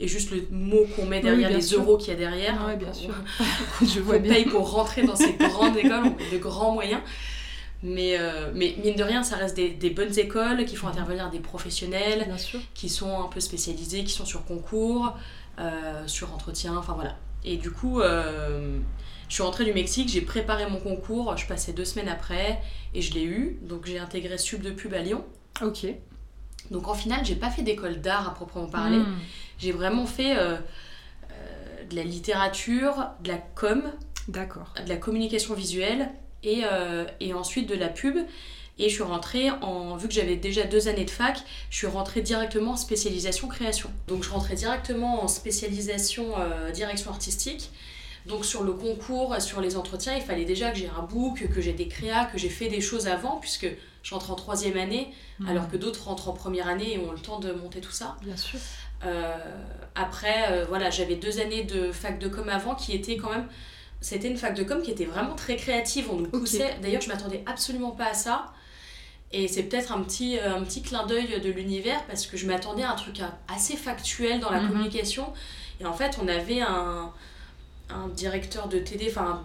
[0.00, 2.54] est juste le mot qu'on met derrière les euros qu'il y a derrière.
[2.68, 3.14] Oui, bien sûr.
[3.82, 4.32] Je vois bien.
[4.32, 7.00] paye pour rentrer dans ces grandes écoles de grands moyens.
[7.82, 11.30] Mais, euh, mais mine de rien, ça reste des, des, bonnes écoles qui font intervenir
[11.30, 12.28] des professionnels,
[12.74, 15.16] qui sont un peu spécialisés, qui sont sur concours,
[15.60, 17.16] euh, sur entretien, enfin voilà.
[17.44, 18.78] Et du coup, euh,
[19.28, 22.60] je suis rentrée du Mexique, j'ai préparé mon concours, je passais deux semaines après
[22.94, 23.58] et je l'ai eu.
[23.62, 25.24] Donc j'ai intégré Sub de Pub à Lyon.
[25.62, 25.86] Ok.
[26.70, 28.98] Donc en finale, j'ai pas fait d'école d'art à proprement parler.
[28.98, 29.16] Hmm.
[29.58, 30.56] J'ai vraiment fait euh,
[31.30, 33.82] euh, de la littérature, de la com,
[34.28, 34.74] D'accord.
[34.84, 36.10] de la communication visuelle
[36.44, 36.62] et,
[37.18, 38.16] et ensuite de la pub.
[38.78, 39.96] Et je suis rentrée en.
[39.96, 43.90] Vu que j'avais déjà deux années de fac, je suis rentrée directement en spécialisation création.
[44.06, 47.70] Donc je rentrais directement en spécialisation euh, direction artistique.
[48.26, 51.60] Donc sur le concours, sur les entretiens, il fallait déjà que j'ai un book, que
[51.60, 53.66] j'ai des créas, que j'ai fait des choses avant, puisque
[54.02, 55.48] je rentre en troisième année, mmh.
[55.48, 58.16] alors que d'autres rentrent en première année et ont le temps de monter tout ça.
[58.22, 58.58] Bien sûr.
[59.04, 59.36] Euh,
[59.94, 63.48] après, euh, voilà, j'avais deux années de fac de com avant qui étaient quand même
[64.00, 66.08] c'était une fac de com qui était vraiment très créative.
[66.10, 66.76] On nous poussait.
[66.82, 68.52] D'ailleurs, je m'attendais absolument pas à ça.
[69.32, 72.46] Et c'est peut-être un petit, euh, un petit clin d'œil de l'univers parce que je
[72.46, 74.68] m'attendais à un truc assez factuel dans la mhm.
[74.68, 75.32] communication.
[75.80, 77.12] Et en fait, on avait un,
[77.90, 79.42] un directeur de TD, enfin,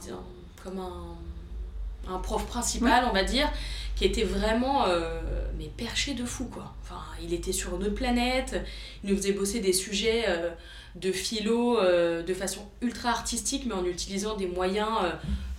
[0.64, 3.52] comme un, un, prof principal, on va dire,
[3.96, 5.20] qui était vraiment euh,
[5.58, 6.74] mais perché de fou, quoi.
[6.84, 8.62] Enfin, il était sur une autre planète,
[9.04, 10.50] il nous faisait bosser des sujets euh,
[10.96, 15.00] de philo de façon ultra artistique, mais en utilisant des moyens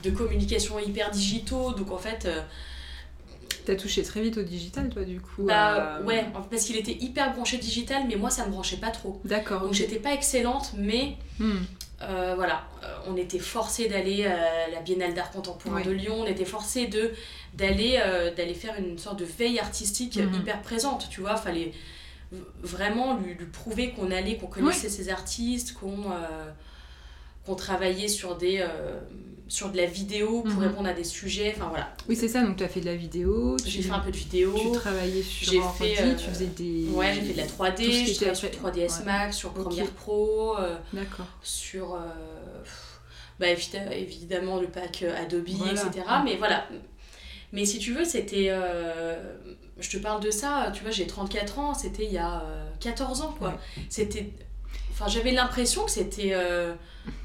[0.05, 1.73] de communication hyper digitaux.
[1.73, 2.29] Donc, en fait
[3.65, 6.93] T'as touché très vite au digital, toi, du coup Bah euh, ouais, parce qu'il était
[6.93, 9.21] hyper branché digital, mais moi, ça me branchait pas trop.
[9.25, 9.63] D'accord.
[9.63, 11.53] Donc j'étais pas excellente, mais hmm.
[12.03, 16.27] euh, voilà, euh, on était forcé d'aller à la Biennale d'art contemporain de Lyon, on
[16.27, 17.13] était forcé de
[17.55, 18.01] d'aller
[18.37, 20.35] d'aller faire une sorte de veille artistique hmm.
[20.35, 21.73] hyper présente, tu vois, fallait
[22.63, 26.11] vraiment lui, lui prouver qu'on allait, qu'on connaissait ces artistes, qu'on
[27.47, 28.63] qu'on travaillait sur des
[29.55, 30.67] sur de la vidéo pour mhm.
[30.67, 31.95] répondre à des sujets, enfin voilà.
[32.09, 33.57] Oui, c'est ça, donc tu as fait de la vidéo.
[33.65, 34.53] J'ai fait un peu de vidéo.
[34.59, 36.89] Tu travaillais sur j'ai fait, euh, tu faisais des...
[36.93, 40.77] Ouais, j'ai fait de la 3D, je travaillais sur 3ds Max, sur Premiere Pro, euh,
[40.93, 41.27] D'accord.
[41.43, 41.95] sur...
[41.95, 41.99] Euh,
[43.39, 46.05] bah, évidemment le pack Adobe, etc.
[46.25, 46.67] Mais voilà.
[47.53, 48.51] Mais si tu veux, c'était...
[49.79, 52.45] je te parle de ça, tu vois, j'ai 34 ans, c'était il y a
[52.81, 53.57] 14 ans, quoi.
[53.89, 54.33] C'était
[54.95, 56.75] enfin, j'avais l'impression que c'était euh,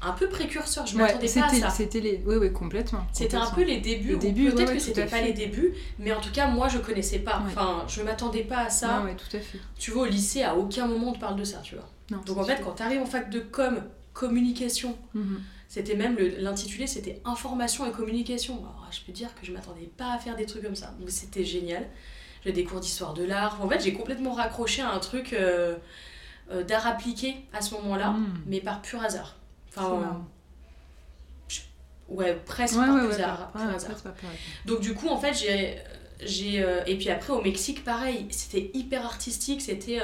[0.02, 0.86] un peu précurseur.
[0.86, 1.70] Je m'attendais pas à ça.
[1.70, 3.06] C'était les, oui, oui, complètement.
[3.12, 4.18] C'était un peu les débuts.
[4.18, 7.42] Peut-être que c'était pas les débuts, mais en tout cas, moi, je connaissais pas.
[7.46, 9.02] Enfin, je m'attendais pas à ça.
[9.02, 9.58] Ouais, tout à fait.
[9.78, 11.88] Tu vois, au lycée, à aucun moment on te parle de ça, tu vois.
[12.26, 14.96] Donc en fait, quand tu arrives en fac de com, communication.
[15.14, 15.40] Mhm.
[15.68, 18.54] C'était même l'intitulé, c'était information et communication.
[18.54, 20.92] Alors, je peux dire que je m'attendais pas à faire des trucs comme ça.
[21.06, 21.86] C'était génial.
[22.44, 23.60] J'ai des cours d'histoire de l'art.
[23.62, 25.76] En fait, j'ai complètement raccroché à un truc euh,
[26.50, 28.42] euh, d'art appliqué à ce moment-là, hmm.
[28.46, 29.36] mais par pur hasard.
[29.76, 30.24] Enfin,
[32.08, 33.52] ouais, presque par, pur hasard,
[34.66, 35.76] Donc du coup, en fait, j'ai
[36.22, 40.00] j'ai euh, et puis après au Mexique pareil c'était hyper artistique c'était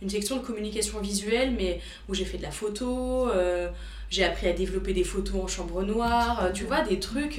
[0.00, 3.28] une section de communication visuelle mais où j'ai fait de la photo
[4.08, 7.38] j'ai appris à développer des photos en chambre noire tu vois des trucs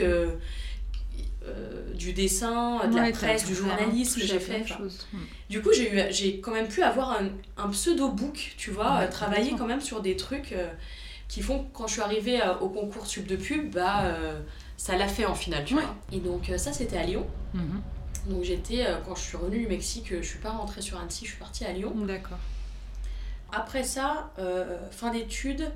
[1.50, 4.66] euh, du dessin, de la presse, du journalisme, j'ai fait.
[5.14, 5.20] Hmm.
[5.50, 9.56] Du coup, j'ai eu, j'ai quand même pu avoir un, un pseudo-book, tu vois, travailler
[9.58, 10.70] quand même sur des trucs euh,
[11.28, 14.14] qui font quand je suis arrivée euh, au concours sub de pub, bah
[14.78, 15.96] ça l'a fait en finale, tu vois.
[16.12, 17.28] Et donc ça, c'était à Lyon.
[17.54, 17.82] Mhm.
[18.28, 21.32] Donc j'étais, quand je suis revenue du Mexique, je suis pas rentrée sur Annecy, je
[21.32, 21.94] suis partie à Lyon.
[22.06, 22.38] D'accord.
[23.52, 24.32] Après ça,
[24.92, 25.72] fin d'études,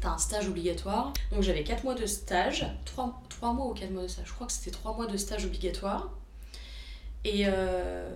[0.00, 1.12] t'as un stage obligatoire.
[1.32, 4.26] Donc j'avais 4 mois de stage, 3, 3 mois ou 4 mois de stage.
[4.26, 6.10] Je crois que c'était 3 mois de stage obligatoire.
[7.24, 7.44] Et.
[7.46, 8.10] Euh...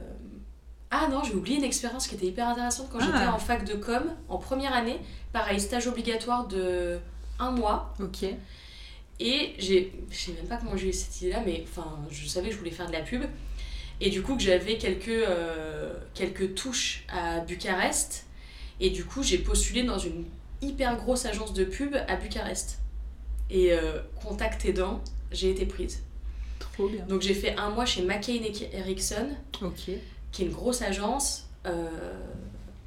[0.92, 3.32] Ah non, j'ai oublié une expérience qui était hyper intéressante quand j'étais ah.
[3.32, 4.98] en fac de com, en première année.
[5.32, 6.98] Pareil, stage obligatoire de
[7.38, 7.94] 1 mois.
[8.00, 8.24] Ok.
[9.20, 9.92] Et j'ai.
[10.10, 12.58] Je sais même pas comment j'ai eu cette idée-là, mais enfin, je savais que je
[12.58, 13.22] voulais faire de la pub.
[14.00, 18.26] Et du coup, que j'avais quelques, euh, quelques touches à Bucarest.
[18.80, 20.24] Et du coup, j'ai postulé dans une
[20.62, 22.78] hyper grosse agence de pub à Bucarest.
[23.50, 26.02] Et euh, contact aidant, j'ai été prise.
[26.58, 27.04] Trop bien.
[27.06, 28.40] Donc j'ai fait un mois chez McCain
[28.72, 29.28] Erickson,
[30.32, 31.88] qui est une grosse agence euh,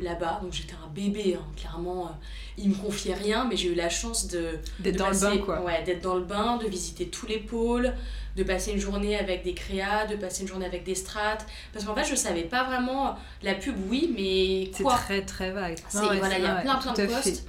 [0.03, 0.39] là-bas.
[0.41, 2.07] Donc j'étais un bébé, hein, clairement.
[2.07, 2.09] Euh,
[2.57, 5.61] ils me confiaient rien, mais j'ai eu la chance de d'être dans le bain, quoi.
[5.61, 7.93] Ouais, d'être dans le bain, de visiter tous les pôles,
[8.35, 11.45] de passer une journée avec des créas, de passer une journée avec des strates.
[11.71, 15.51] Parce qu'en fait, je savais pas vraiment la pub, oui, mais quoi C'est très très
[15.51, 15.77] vague.
[15.91, 17.47] voilà, il y a plein plein de postes.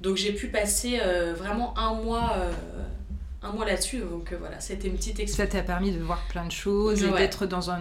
[0.00, 2.52] Donc j'ai pu passer euh, vraiment un mois, euh,
[3.42, 3.98] un mois là-dessus.
[3.98, 5.52] Donc euh, voilà, c'était une petite expérience.
[5.52, 7.80] Ça t'a permis de voir plein de choses et d'être dans un,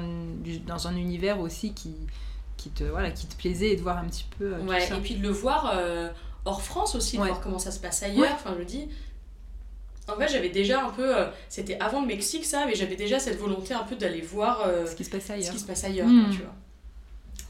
[0.68, 1.96] dans un univers aussi qui,
[2.60, 4.58] qui, te, voilà, qui te plaisait et de voir un petit peu.
[4.60, 5.76] ouais, et puis de le voir
[6.46, 8.34] hors France aussi, de voir comment ça se passe ailleurs.
[8.34, 8.88] Enfin, je dis.
[10.08, 11.14] En fait, j'avais déjà un peu.
[11.50, 14.66] C'était avant le Mexique, ça, mais j'avais déjà cette volonté un peu d'aller voir.
[14.88, 15.48] ce qui se passe ailleurs.
[15.48, 16.32] Ce qui se passe ailleurs, hmm.
[16.32, 16.56] tu vois.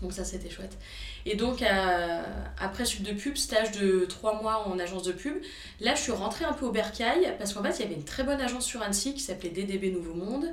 [0.01, 0.77] Donc ça, c'était chouette.
[1.25, 1.63] Et donc,
[2.59, 5.35] après suite de pub, stage de 3 mois en agence de pub,
[5.79, 8.05] là, je suis rentrée un peu au bercail parce qu'en fait, il y avait une
[8.05, 10.45] très bonne agence sur Annecy qui s'appelait DDB Nouveau Monde.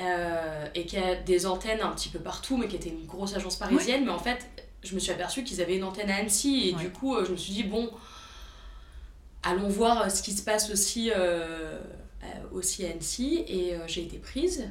[0.00, 3.34] Euh, et qui a des antennes un petit peu partout, mais qui était une grosse
[3.34, 4.04] agence parisienne.
[4.04, 4.46] Mais en fait,
[4.82, 6.68] je me suis aperçue qu'ils avaient une antenne à Annecy.
[6.68, 7.90] Et du coup, euh, je me suis dit, bon,
[9.42, 11.78] allons voir ce qui se passe aussi, euh,
[12.52, 13.44] aussi à Annecy.
[13.48, 14.68] Et j'ai été prise.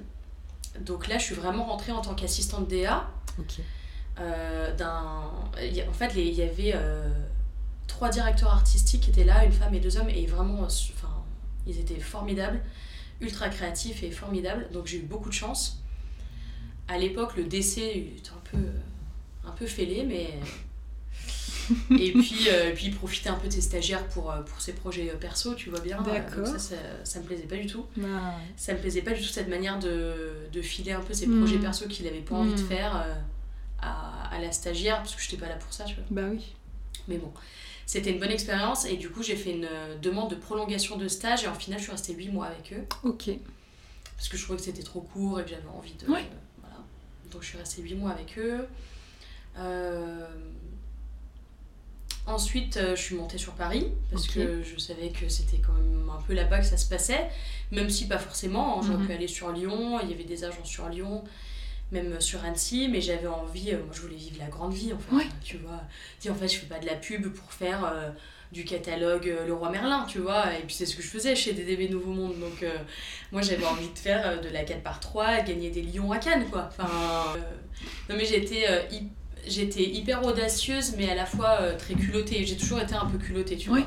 [0.80, 3.10] Donc là, je suis vraiment rentrée en tant qu'assistante DA.
[4.20, 5.32] Euh, d'un...
[5.90, 7.10] En fait, il y avait euh,
[7.88, 11.24] trois directeurs artistiques qui étaient là, une femme et deux hommes, et vraiment, enfin,
[11.66, 12.60] ils étaient formidables,
[13.22, 15.82] ultra créatifs et formidables, donc j'ai eu beaucoup de chance.
[16.88, 18.68] À l'époque, le décès était un peu,
[19.48, 20.40] un peu fêlé, mais...
[21.92, 25.54] et puis, euh, puis profiter un peu de ses stagiaires pour, pour ses projets perso,
[25.54, 26.02] tu vois bien.
[26.02, 26.48] D'accord.
[26.48, 27.86] Ça, ça, ça, me plaisait pas du tout.
[27.96, 31.28] Bah ça me plaisait pas du tout cette manière de, de filer un peu ses
[31.28, 31.62] projets hmm.
[31.62, 32.68] perso qu'il avait pas envie de hmm.
[32.68, 33.06] faire
[33.82, 36.04] à, la stagiaire, parce que je n'étais pas là pour ça, tu vois.
[36.10, 36.54] Bah oui.
[37.08, 37.32] Mais bon,
[37.92, 41.10] c'était une bonne expérience et du coup, j'ai fait une euh, demande de prolongation de
[41.10, 42.86] stage et en final, je suis restée 8 mois avec eux.
[43.04, 43.30] Ok.
[44.16, 46.06] Parce que je trouvais que c'était trop court et que j'avais envie de.
[46.06, 46.24] voilà.
[47.32, 48.66] Donc, je suis restée 8 mois avec eux.
[49.58, 50.26] Euh,
[52.28, 56.10] ensuite, euh, je suis montée sur Paris parce que je savais que c'était quand même
[56.18, 57.30] un peu là-bas que ça se passait,
[57.72, 58.80] même si pas forcément.
[58.80, 58.84] Hein.
[58.86, 59.08] J'aurais mhm.
[59.08, 61.26] pu aller sur Lyon, il y avait des agents sur Lyon
[61.92, 65.00] même sur Annecy, mais j'avais envie, euh, moi je voulais vivre la grande vie en
[65.00, 65.82] fait, tu vois.
[66.20, 68.10] Dis en fait, je fais pas de la pub pour faire euh,
[68.52, 71.36] du catalogue euh, Le Roi Merlin, tu vois, et puis c'est ce que je faisais
[71.36, 72.66] chez DDB Nouveau Monde, donc
[73.32, 76.70] moi j'avais envie de faire de la 4x3, gagner des lions à Cannes, quoi.
[76.70, 77.38] Enfin,
[78.10, 78.66] non mais j'étais
[79.46, 83.58] j'étais hyper audacieuse, mais à la fois très culottée, j'ai toujours été un peu culottée,
[83.58, 83.82] tu vois.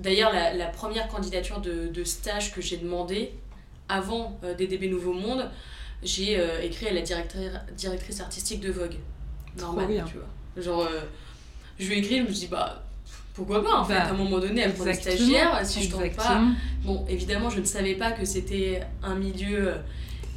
[0.00, 3.32] D'ailleurs, la, la, première candidature de, de stage que j'ai demandé
[3.88, 5.48] avant DDB Nouveau Monde,
[6.04, 8.96] j'ai euh, écrit à la directrice artistique de Vogue.
[9.58, 10.62] Normal, tu vois.
[10.62, 11.00] Genre, euh,
[11.78, 12.84] je lui ai écrit, je me dis, bah,
[13.34, 16.14] pourquoi pas en fait, bah, à un moment donné, elle prend stagiaire, si je tente
[16.14, 16.42] pas.
[16.84, 19.78] Bon, évidemment, je ne savais pas que c'était un milieu euh,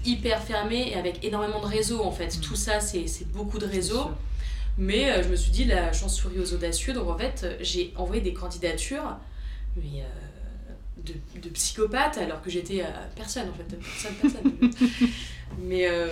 [0.06, 2.38] hyper fermé et avec énormément de réseaux en fait.
[2.38, 2.42] Mm.
[2.42, 4.10] Tout ça, c'est beaucoup de réseaux.
[4.80, 6.94] Mais euh, je me suis dit, la chance sourit aux audacieux.
[6.94, 9.18] Donc en fait, j'ai envoyé des candidatures
[9.76, 10.06] mais, euh,
[11.06, 13.64] de, de psychopathes alors que j'étais euh, personne en fait.
[13.78, 14.72] Personne, personne.
[15.62, 16.08] mais, euh,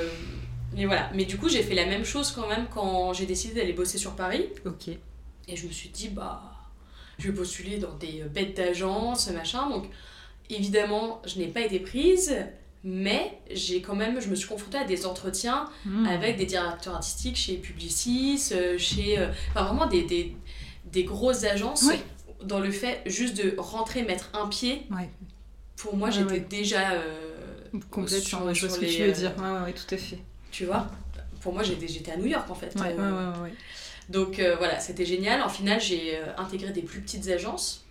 [0.76, 1.10] mais voilà.
[1.13, 3.98] Mais du coup, j'ai fait la même chose quand même quand j'ai décidé d'aller bosser
[3.98, 4.45] sur Paris.
[4.65, 4.89] Ok.
[5.48, 6.41] Et je me suis dit, bah,
[7.19, 9.69] je vais postuler dans des bêtes d'agence, machin.
[9.69, 9.86] Donc,
[10.50, 12.36] évidemment, je n'ai pas été prise,
[12.84, 16.06] mais j'ai quand même, je me suis confrontée à des entretiens Hmm.
[16.08, 19.19] avec des directeurs artistiques chez Publicis, euh, chez.
[19.19, 20.36] euh, enfin, vraiment des, des,
[20.91, 21.89] des grosses agences.
[22.45, 25.10] Dans le fait juste de rentrer, mettre un pied, Ouais.
[25.75, 26.39] pour moi, Ouais, j'étais ouais.
[26.49, 26.91] déjà.
[26.93, 27.13] euh,
[27.91, 29.31] Complètement, sur- ce que les, tu veux euh, dire.
[29.65, 30.19] Ouais, tout à fait.
[30.51, 30.88] Tu vois?
[31.41, 32.73] Pour moi, j'étais à New York en fait.
[32.79, 33.34] Euh.
[34.10, 35.41] Donc euh, voilà, c'était génial.
[35.41, 37.84] En final, j'ai euh, intégré des plus petites agences.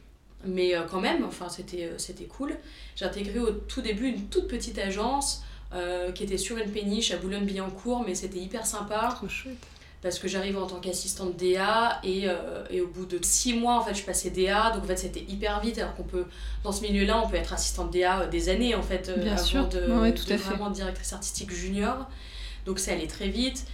[0.46, 2.56] Mais euh, quand même, enfin, c'était cool.
[2.96, 5.42] J'ai intégré au tout début une toute petite agence
[6.14, 9.56] qui était sur une péniche à Boulogne-Billancourt, mais c'était hyper sympa Trop chouette.
[10.04, 13.76] Parce que j'arrive en tant qu'assistante DA et, euh, et au bout de six mois,
[13.80, 14.70] en fait, je passais DA.
[14.70, 15.78] Donc en fait, c'était hyper vite.
[15.78, 16.26] Alors qu'on peut,
[16.62, 19.32] dans ce milieu-là, on peut être assistante DA euh, des années en fait, euh, Bien
[19.32, 19.68] avant sûr.
[19.68, 20.50] de, Ouais, ouais, tout de à fait.
[20.50, 22.08] vraiment directrice artistique junior.
[22.66, 23.64] Donc ça allait très vite.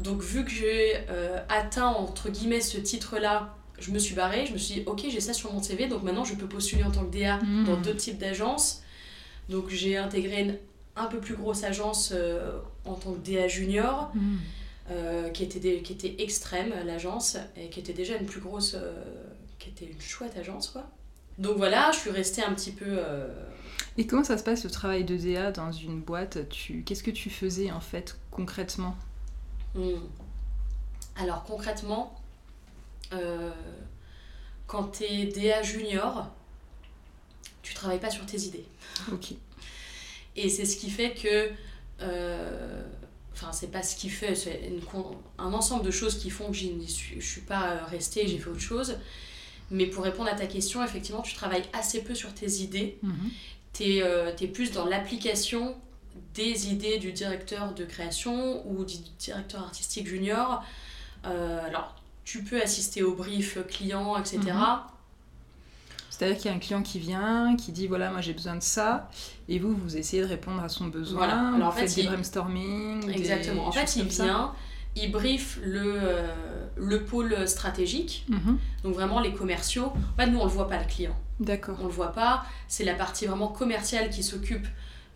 [0.00, 4.46] Donc vu que j'ai euh, atteint entre guillemets ce titre-là, je me suis barrée.
[4.46, 5.86] Je me suis dit, ok, j'ai ça sur mon CV.
[5.86, 7.64] Donc maintenant, je peux postuler en tant que DA Mhm.
[7.66, 8.82] dans deux types d'agences.
[9.48, 10.56] Donc j'ai intégré une
[10.96, 14.36] un peu plus grosse agence euh, en tant que DA junior Hmm.
[14.90, 18.74] Euh, qui, était des- qui était extrême, l'agence, et qui était déjà une plus grosse,
[18.74, 19.02] euh,
[19.58, 20.88] qui était une chouette agence, quoi.
[21.38, 22.84] Donc voilà, je suis restée un petit peu...
[22.88, 23.28] euh,
[23.96, 26.48] Et comment ça se passe le travail de DA dans une boîte?
[26.50, 26.82] Tu...
[26.82, 28.96] Qu'est-ce que tu faisais en fait concrètement?
[29.74, 30.00] Hmm.
[31.16, 32.20] Alors concrètement,
[33.14, 33.50] euh,
[34.66, 36.28] quand tu es DA junior,
[37.62, 38.66] tu travailles pas sur tes idées.
[39.12, 39.32] Ok.
[40.36, 41.50] Et c'est ce qui fait que.
[42.02, 42.82] euh,
[43.32, 44.70] Enfin, c'est pas ce qui fait, c'est
[45.38, 48.38] un ensemble de choses qui font que je suis, je suis pas euh, restée, j'ai
[48.38, 48.96] fait autre chose.
[49.70, 52.98] Mais pour répondre à ta question, effectivement, tu travailles assez peu sur tes idées.
[53.02, 53.30] Mhm.
[53.72, 55.74] Tu es, plus dans l'application
[56.34, 60.62] des idées du directeur de création ou du directeur artistique junior.
[61.24, 64.40] Euh, alors, tu peux assister au brief client, etc.
[66.12, 68.62] C'est-à-dire qu'il y a un client qui vient, qui dit voilà, moi j'ai besoin de
[68.62, 69.08] ça,
[69.48, 71.38] et vous, vous essayez de répondre à son besoin, Voilà.
[71.48, 73.06] Alors, vous en fait, faites des il- brainstorming.
[73.06, 73.66] des Exactement.
[73.66, 74.24] En fait, il ça.
[74.24, 74.52] vient,
[74.94, 76.26] il brief le, euh,
[76.76, 78.58] le pôle stratégique, Mhm.
[78.84, 79.86] donc vraiment les commerciaux.
[79.86, 81.16] En fait, nous, on le voit pas, le client.
[81.40, 81.78] D'accord.
[81.80, 82.44] On le voit pas.
[82.68, 84.66] C'est la partie vraiment commerciale qui s'occupe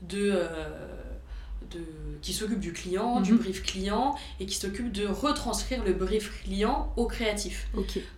[0.00, 0.48] de, euh,
[1.70, 1.80] de
[2.22, 3.38] qui s'occupe du client, du Mhm.
[3.38, 7.68] brief client, et qui s'occupe de retranscrire le brief client au créatif.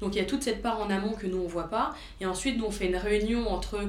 [0.01, 2.27] Donc il y a toute cette part en amont que nous on voit pas, et
[2.27, 3.81] ensuite nous on fait une réunion entre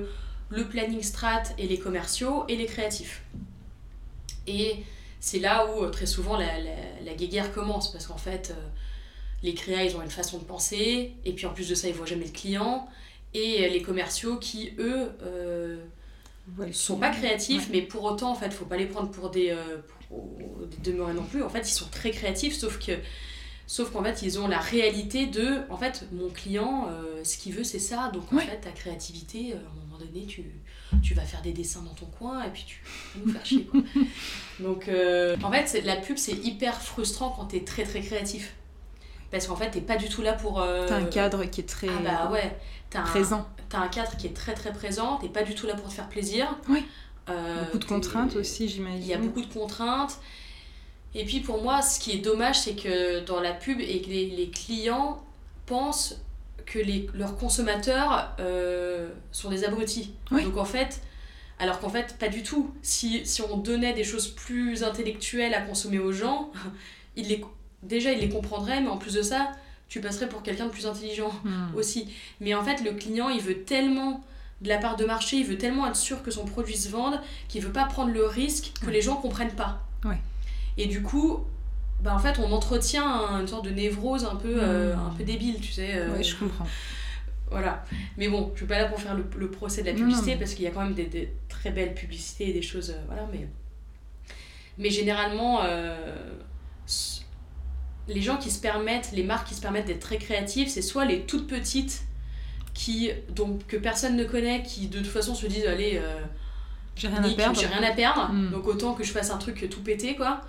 [0.49, 3.21] le planning strat et les commerciaux et les créatifs.
[4.47, 4.77] Et
[5.19, 6.71] c'est là où euh, très souvent la, la,
[7.05, 8.61] la guéguerre commence, parce qu'en fait euh,
[9.43, 11.93] les créas ils ont une façon de penser, et puis en plus de ça ils
[11.93, 12.87] voient jamais le client,
[13.33, 15.77] et euh, les commerciaux qui eux euh,
[16.55, 16.73] Voilà.
[16.73, 17.69] sont pas créatifs, Ouais.
[17.73, 20.27] mais pour autant en fait faut pas les prendre pour des, euh, pour
[20.69, 22.93] des demeurés non plus, en fait ils sont très créatifs, sauf que
[23.71, 27.53] Sauf qu'en fait, ils ont la réalité de, en fait, mon client, euh, ce qu'il
[27.53, 28.09] veut, c'est ça.
[28.11, 28.45] Donc, en Ouais.
[28.47, 30.43] fait, ta créativité, euh, à un moment donné, tu,
[31.03, 32.81] tu vas faire des dessins dans ton coin et puis tu
[33.13, 33.65] vas nous faire chier.
[33.65, 33.81] quoi.
[34.59, 38.55] Donc, euh, en fait, la pub, c'est hyper frustrant quand t'es très, très créatif.
[39.29, 40.55] Parce qu'en fait, t'es pas du tout là pour...
[40.55, 42.57] T'as un cadre qui est très Ah bah ouais.
[43.03, 43.47] Présent.
[43.69, 45.17] T'as un cadre qui est très, très présent.
[45.17, 46.57] T'es pas du tout là pour te faire plaisir.
[46.67, 46.83] Ouais.
[47.29, 49.01] Euh, Beaucoup de t'es- contraintes aussi, j'imagine.
[49.01, 50.17] il y a beaucoup de contraintes.
[51.15, 54.07] Et puis pour moi, ce qui est dommage, c'est que dans la pub et que
[54.09, 55.23] les, les clients
[55.65, 56.17] pensent
[56.65, 60.13] que les, leurs consommateurs euh, sont des abrutis.
[60.31, 60.43] Oui.
[60.43, 61.01] Donc en fait,
[61.59, 62.71] alors qu'en fait, pas du tout.
[62.83, 66.51] Si, si on donnait des choses plus intellectuelles à consommer aux gens,
[67.15, 67.43] ils les,
[67.83, 69.51] déjà ils les comprendraient, mais en plus de ça,
[69.89, 71.75] tu passerais pour quelqu'un de plus intelligent Hmm.
[71.75, 72.13] aussi.
[72.39, 74.23] Mais en fait, le client, il veut tellement
[74.61, 77.19] de la part de marché, il veut tellement être sûr que son produit se vende
[77.47, 78.91] qu'il veut pas prendre le risque que Ouais.
[78.93, 79.85] les gens comprennent pas.
[80.05, 80.19] Ouais.
[80.77, 81.45] Et du coup,
[82.01, 85.23] bah en fait, on entretient un- une sorte de névrose un peu, euh, un peu
[85.23, 85.95] débile, tu sais.
[85.95, 86.67] euh, je comprends.
[87.51, 87.83] Voilà.
[88.17, 90.39] Mais bon, je suis pas là pour faire le, le procès de la publicité non,
[90.39, 92.91] parce qu'il y a quand même des, des très belles publicités et des choses.
[92.91, 93.47] euh, voilà, mais.
[94.77, 95.63] Mais généralement,
[98.09, 101.05] les gens qui se permettent, les marques qui se permettent d'être très créatives, c'est soit
[101.05, 102.01] les toutes petites
[102.73, 106.19] qui, donc, que personne ne connaît, qui de toute façon se disent allez, euh,
[106.95, 107.59] J'ai rien à perdre.
[107.59, 108.51] j'ai rien à perdre, Mm.
[108.51, 110.41] donc autant que je fasse un truc tout pété, quoi,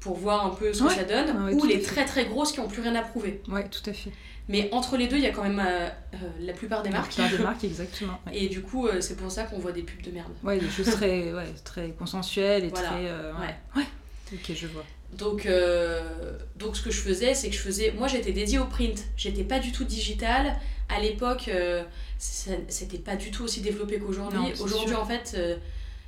[0.00, 2.52] pour voir un peu ce que ça donne, Ouais, ouais, ou les très très grosses
[2.52, 3.40] qui ont plus rien à prouver.
[3.48, 4.10] Ouais, tout à fait.
[4.48, 7.16] Mais entre les deux, il y a quand même euh, euh, la plupart des marques.
[7.16, 8.20] Par des marques, exactement.
[8.32, 10.30] Et du coup, euh, c'est pour ça qu'on voit des pubs de merde.
[10.44, 12.88] Ouais, des choses très, ouais, très consensuelles et Voilà.
[12.90, 13.02] très.
[13.04, 13.56] Ouais.
[13.76, 13.86] ouais.
[14.34, 14.84] Ok, je vois.
[15.12, 17.92] Donc, euh, donc ce que je faisais, c'est que je faisais.
[17.92, 19.04] Moi, j'étais dédiée au print.
[19.16, 20.58] J'étais pas du tout digital.
[20.88, 21.82] À l'époque, euh,
[22.18, 24.52] c'était pas du tout aussi développé qu'aujourd'hui.
[24.60, 25.56] Aujourd'hui, en fait, euh,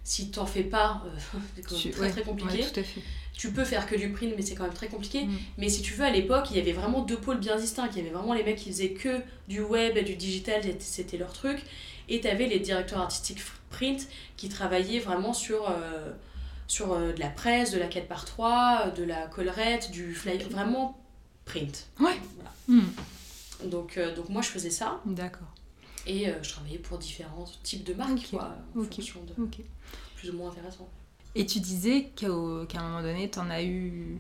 [0.05, 2.59] si t'en fais pas, euh, c'est quand même très ouais, très compliqué.
[2.59, 3.01] ouais, tout à fait.
[3.34, 5.24] Tu peux faire que du print, mais c'est quand même très compliqué.
[5.24, 5.38] Mm.
[5.59, 7.88] Mais si tu veux, à l'époque, il y avait vraiment deux pôles bien distincts.
[7.92, 11.18] Il y avait vraiment les mecs qui faisaient que du web et du digital, c'était
[11.18, 11.61] leur truc.
[12.09, 13.40] Et tu avais les directeurs artistiques
[13.70, 16.11] print qui travaillaient vraiment sur, euh,
[16.68, 20.48] sur euh, de la presse, de la 4 par 3 de la collerette, du flyer,
[20.48, 20.96] vraiment
[21.44, 21.88] print.
[21.98, 22.16] Ouais.
[22.36, 22.52] Voilà.
[22.68, 23.68] Mm.
[23.70, 25.48] Donc, euh, donc moi, je faisais ça D'accord.
[26.06, 29.34] et euh, je travaillais pour différents types de marques, quoi, en fonction de
[30.16, 30.88] plus ou moins intéressant.
[31.34, 34.18] Et tu disais qu'à un moment donné, t'en as eu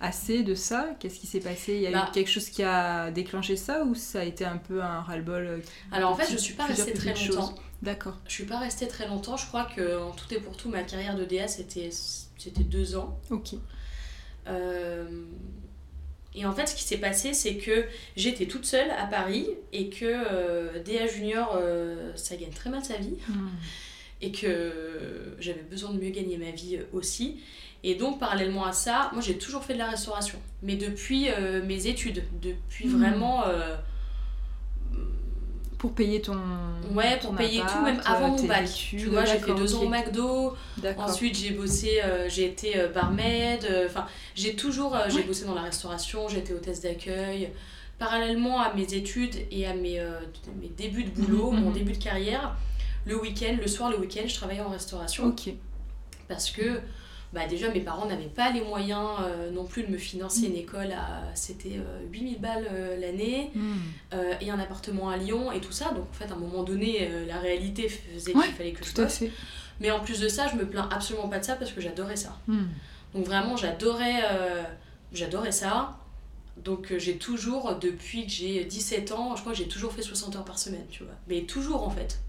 [0.00, 1.74] assez de ça Qu'est-ce qui s'est passé?
[1.74, 2.06] Il y a Bah.
[2.08, 5.46] eu quelque chose qui a déclenché ça ou ça a été un peu un ras-le-bol
[5.46, 5.58] euh,
[5.92, 7.54] Alors en fait, je suis pas restée très longtemps.
[7.84, 8.16] D'accord.
[8.26, 9.36] Je suis pas restée très longtemps.
[9.36, 11.90] Je crois que en tout et pour tout, ma carrière de DA, c'était
[12.38, 13.18] c'était deux ans.
[13.30, 13.54] Ok.
[14.48, 15.04] Euh,
[16.36, 17.84] Et en fait, ce qui s'est passé, c'est que
[18.16, 22.84] j'étais toute seule à Paris et que euh, DA Junior, euh, ça gagne très mal
[22.84, 23.48] sa vie Mm.
[24.22, 27.40] et que j'avais besoin de mieux gagner ma vie aussi.
[27.84, 31.28] Et donc, parallèlement à ça, moi j'ai toujours fait de la restauration, mais depuis
[31.66, 32.98] mes études, depuis Mhm.
[32.98, 33.44] vraiment.
[35.84, 36.38] Pour payer ton.
[36.94, 38.64] Ouais, pour ton payer appart, tout, même avant euh, mon bac.
[38.74, 41.04] Tu vois, j'ai fait deux ans au McDo, D'accord.
[41.04, 45.22] Ensuite, j'ai bossé, euh, j'ai été euh, barmaid, euh, enfin, j'ai toujours, euh, j'ai Ouais.
[45.24, 47.50] bossé dans la restauration, j'ai été hôtesse d'accueil.
[47.98, 50.02] Parallèlement à mes études et à mes,
[50.58, 51.74] mes débuts de boulot, Mhm, mon mhm.
[51.74, 52.56] début de carrière,
[53.04, 55.52] le week-end, le soir, le week-end, je travaillais en restauration Ok.
[56.28, 56.80] parce que
[57.34, 60.54] bah, déjà mes parents n'avaient pas les moyens euh, non plus de me financer une
[60.56, 63.74] école à, c'était euh, 8000 balles euh, l'année Mm.
[64.14, 65.90] euh, et un appartement à Lyon et tout ça.
[65.90, 68.92] Donc en fait, à un moment donné, la réalité faisait Ouais, qu'il fallait que je
[68.94, 69.24] Tout bosse.
[69.80, 72.16] Mais en plus de ça, je me plains absolument pas de ça parce que j'adorais
[72.16, 72.38] ça.
[72.46, 72.62] Mm.
[73.14, 74.22] Donc vraiment, j'adorais
[75.12, 75.98] j'adorais ça.
[76.56, 80.36] Donc j'ai toujours, depuis que j'ai 17 ans, je crois que j'ai toujours fait 60
[80.36, 81.14] heures par semaine, tu vois.
[81.28, 82.20] Mais toujours en fait.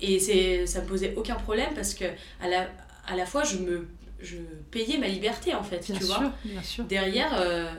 [0.00, 2.04] Et c'est, ça me posait aucun problème parce que
[2.42, 2.68] à la,
[3.06, 3.86] à la fois, je me
[4.20, 4.36] je
[4.70, 6.32] payais ma liberté en fait, Bien tu sûr, vois.
[6.44, 6.84] bien sûr.
[6.84, 7.70] Derrière, euh,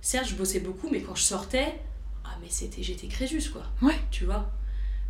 [0.00, 1.80] certes, je bossais beaucoup, mais quand je sortais,
[2.24, 3.62] ah mais c'était, j'étais Crésus quoi.
[3.80, 3.94] Ouais.
[4.10, 4.50] Tu vois.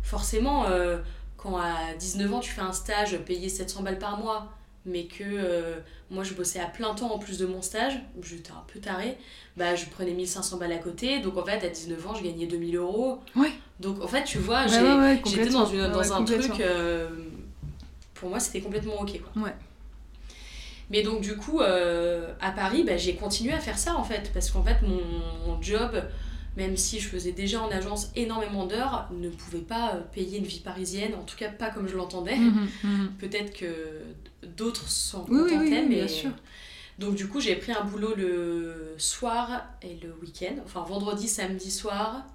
[0.03, 0.99] Forcément, euh,
[1.37, 4.51] quand à 19 ans tu fais un stage payé 700 balles par mois,
[4.85, 5.79] mais que euh,
[6.09, 9.17] moi je bossais à plein temps en plus de mon stage, j'étais un peu tarée,
[9.57, 12.45] bah je prenais 1500 balles à côté, donc en fait à 19 ans je gagnais
[12.47, 13.19] 2000 euros.
[13.35, 13.51] Ouais.
[13.79, 17.09] Donc en fait tu vois, Ouais, j'ai- ouais, j'étais dans, une, un truc, euh,
[18.21, 19.43] pour moi c'était complètement ok quoi.
[19.43, 19.53] Ouais.
[20.91, 24.29] Mais donc du coup, euh, à Paris, bah, j'ai continué à faire ça en fait,
[24.33, 25.01] parce qu'en fait mon,
[25.47, 25.91] mon job,
[26.57, 30.45] même si je faisais déjà en agence énormément d'heures, ne pouvait pas euh, payer une
[30.45, 32.35] vie parisienne, en tout cas pas comme je l'entendais.
[32.35, 33.11] Mhm, mhm.
[33.19, 33.67] Peut-être que
[34.45, 35.95] d'autres s'en Oui, oui, contentaient, oui, oui, mais...
[35.95, 36.31] bien sûr.
[36.99, 41.71] Donc du coup, j'ai pris un boulot le soir et le week-end, enfin vendredi, samedi
[41.71, 42.25] soir.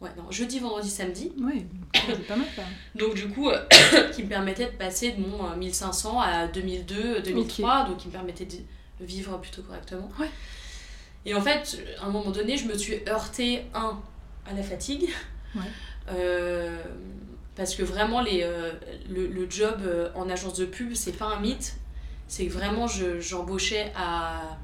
[0.00, 1.32] Ouais, non, jeudi, vendredi, samedi.
[1.42, 2.46] Ouais, c'est pas mal.
[2.94, 3.58] Donc du coup, euh,
[4.14, 8.12] qui me permettait de passer de mon euh, 1500 à 2002, 2003, donc qui me
[8.12, 8.56] permettait de
[9.04, 10.10] vivre plutôt correctement.
[10.18, 10.30] Ouais.
[11.26, 14.00] Et en fait, à un moment donné, je me suis heurtée, un,
[14.50, 15.08] à la fatigue.
[15.54, 15.60] Ouais.
[16.10, 16.78] Euh,
[17.56, 18.72] parce que vraiment, les, euh,
[19.10, 21.74] le, le job euh, en agence de pub, c'est pas un mythe.
[22.26, 24.56] C'est que vraiment, je- j'embauchais à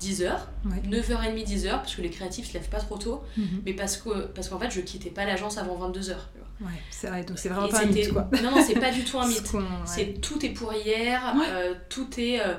[0.00, 0.30] 10h,
[0.64, 0.82] Ouais.
[0.88, 3.62] 9h30, 10h, parce que les créatifs se lèvent pas trop tôt, Mhm.
[3.66, 6.16] mais parce que parce qu'en fait, je quittais pas l'agence avant 22h.
[6.60, 8.28] Ouais, c'est vrai, donc c'est vraiment Et pas un mythe quoi.
[8.42, 9.52] Non, non, c'est pas du tout un mythe.
[9.52, 9.62] Ouais.
[9.86, 11.46] C'est tout est pour hier, Ouais.
[11.50, 12.40] euh, tout est.
[12.40, 12.54] euh,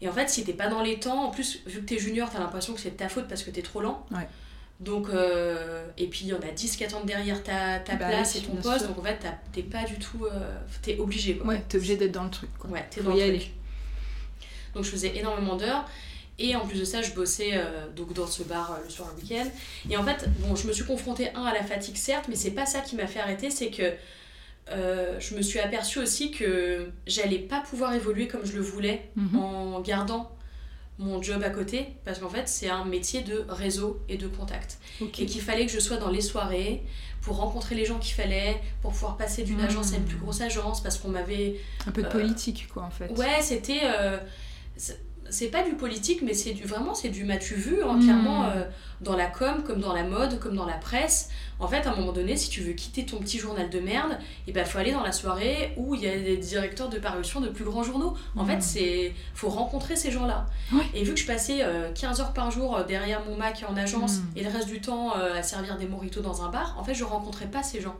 [0.00, 2.28] Et en fait, si t'es pas dans les temps, en plus, vu que t'es junior,
[2.30, 4.06] t'as l'impression que c'est de ta faute parce que t'es trop lent.
[4.12, 4.28] Ouais.
[4.78, 8.06] Donc, euh, et puis il y en a 10 qui attendent derrière ta, ta Bah
[8.06, 8.88] place et ton poste, sûr.
[8.88, 10.24] donc en fait, t'es pas du tout.
[10.82, 11.48] t'es obligé quoi.
[11.48, 12.70] Ouais, t'es obligé d'être dans le truc quoi.
[12.70, 13.38] Ouais, t'es Faut dans y le aller.
[13.40, 13.50] truc.
[14.74, 15.84] Donc je faisais énormément d'heures.
[16.40, 19.08] Et en plus de ça, je bossais euh, donc dans ce bar euh, le soir
[19.16, 19.46] le week-end.
[19.90, 22.52] Et en fait, bon, je me suis confrontée, un, à la fatigue, certes, mais c'est
[22.52, 23.92] pas ça qui m'a fait arrêter, c'est que
[24.70, 29.08] euh, je me suis aperçue aussi que j'allais pas pouvoir évoluer comme je le voulais
[29.16, 29.36] Mhm.
[29.38, 30.30] en gardant
[31.00, 34.78] mon job à côté, parce qu'en fait, c'est un métier de réseau et de contact
[35.00, 36.82] et qu'il fallait que je sois dans les soirées
[37.22, 39.64] pour rencontrer les gens qu'il fallait, pour pouvoir passer d'une Mmh.
[39.64, 42.90] agence à une plus grosse agence, parce qu'on m'avait Un peu de politique quoi en
[42.90, 43.08] fait.
[43.16, 43.80] Ouais, c'était.
[45.30, 48.52] C'est- pas du politique, mais c'est du vraiment c'est du m'as-tu vu hein, clairement Mm.
[48.56, 48.64] euh,
[49.00, 51.28] dans la com, comme dans la mode, comme dans la presse.
[51.60, 54.18] En fait, à un moment donné, si tu veux quitter ton petit journal de merde,
[54.46, 57.40] il ben, faut aller dans la soirée où il y a des directeurs de parution
[57.40, 58.14] de plus grands journaux.
[58.36, 60.46] En fait, c'est faut rencontrer ces gens-là.
[60.94, 63.76] Et vu que je passais euh, 15 heures par jour euh, derrière mon Mac en
[63.76, 64.22] agence Mm.
[64.36, 66.94] et le reste du temps euh, à servir des moritos dans un bar, en fait,
[66.94, 67.96] je rencontrais pas ces gens.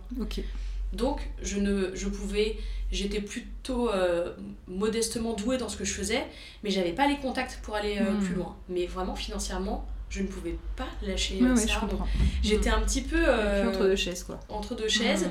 [0.93, 2.57] Donc, je, ne, je pouvais,
[2.91, 4.33] j'étais plutôt euh,
[4.67, 6.25] modestement douée dans ce que je faisais,
[6.63, 8.23] mais j'avais pas les contacts pour aller euh, Mm.
[8.25, 8.57] plus loin.
[8.69, 11.75] Mais vraiment, financièrement, je ne pouvais pas lâcher euh, ça.
[11.81, 12.07] comprends.
[12.43, 14.41] J'étais un petit peu euh, entre deux chaises, quoi.
[14.49, 15.25] entre deux chaises.
[15.27, 15.31] Mm.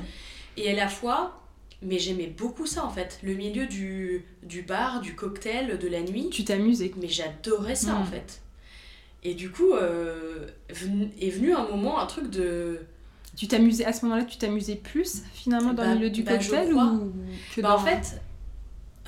[0.58, 1.40] Et à la fois,
[1.82, 6.00] mais j'aimais beaucoup ça en fait, le milieu du, du bar, du cocktail, de la
[6.02, 6.28] nuit.
[6.30, 6.92] Tu t'amusais.
[7.00, 8.40] Mais j'adorais ça en fait.
[9.24, 10.46] Et du coup, euh,
[11.20, 12.80] est venu un moment, un truc de.
[13.38, 16.32] Tu t'amusais à ce moment-là, tu t'amusais plus finalement dans Bah- le milieu du bah,
[16.38, 17.12] cocktail ou
[17.54, 17.74] que Bah, dans...
[17.76, 18.20] en fait,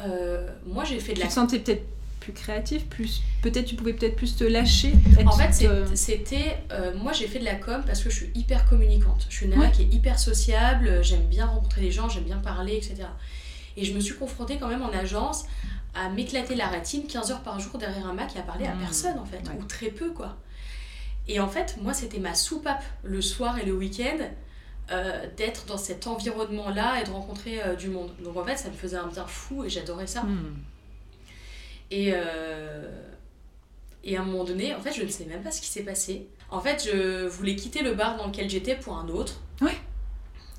[0.00, 1.26] euh, moi j'ai fait de tu la.
[1.28, 1.82] te sentais peut-être
[2.20, 4.92] plus créatif, plus peut-être tu pouvais peut-être plus te lâcher.
[5.26, 6.58] En fait, euh, c'était.
[6.70, 9.26] euh, moi j'ai fait de la com parce que je suis hyper communicante.
[9.28, 9.72] Je suis une nana Ouais.
[9.72, 12.96] qui est hyper sociable, j'aime bien rencontrer les gens, j'aime bien parler, etc.
[13.76, 15.44] Et je me suis confrontée quand même en agence
[15.94, 18.74] à m'éclater la rétine 15 heures par jour derrière un Mac et à parler à
[18.74, 18.80] Mmh.
[18.80, 19.58] personne en fait, Ouais.
[19.58, 20.36] ou très peu quoi.
[21.32, 24.18] Et en fait, moi c'était ma soupape le soir et le week-end
[24.90, 28.10] euh, d'être dans cet environnement-là et de rencontrer euh, du monde.
[28.24, 30.22] Donc en fait, ça me faisait un bien fou et j'adorais ça.
[30.24, 30.56] hmm.
[31.92, 32.90] Et, euh,
[34.02, 35.84] et à un moment donné, en fait, je ne sais même pas ce qui s'est
[35.84, 36.26] passé.
[36.50, 39.40] En fait, je voulais quitter le bar dans lequel j'étais pour un autre.
[39.60, 39.76] Ouais.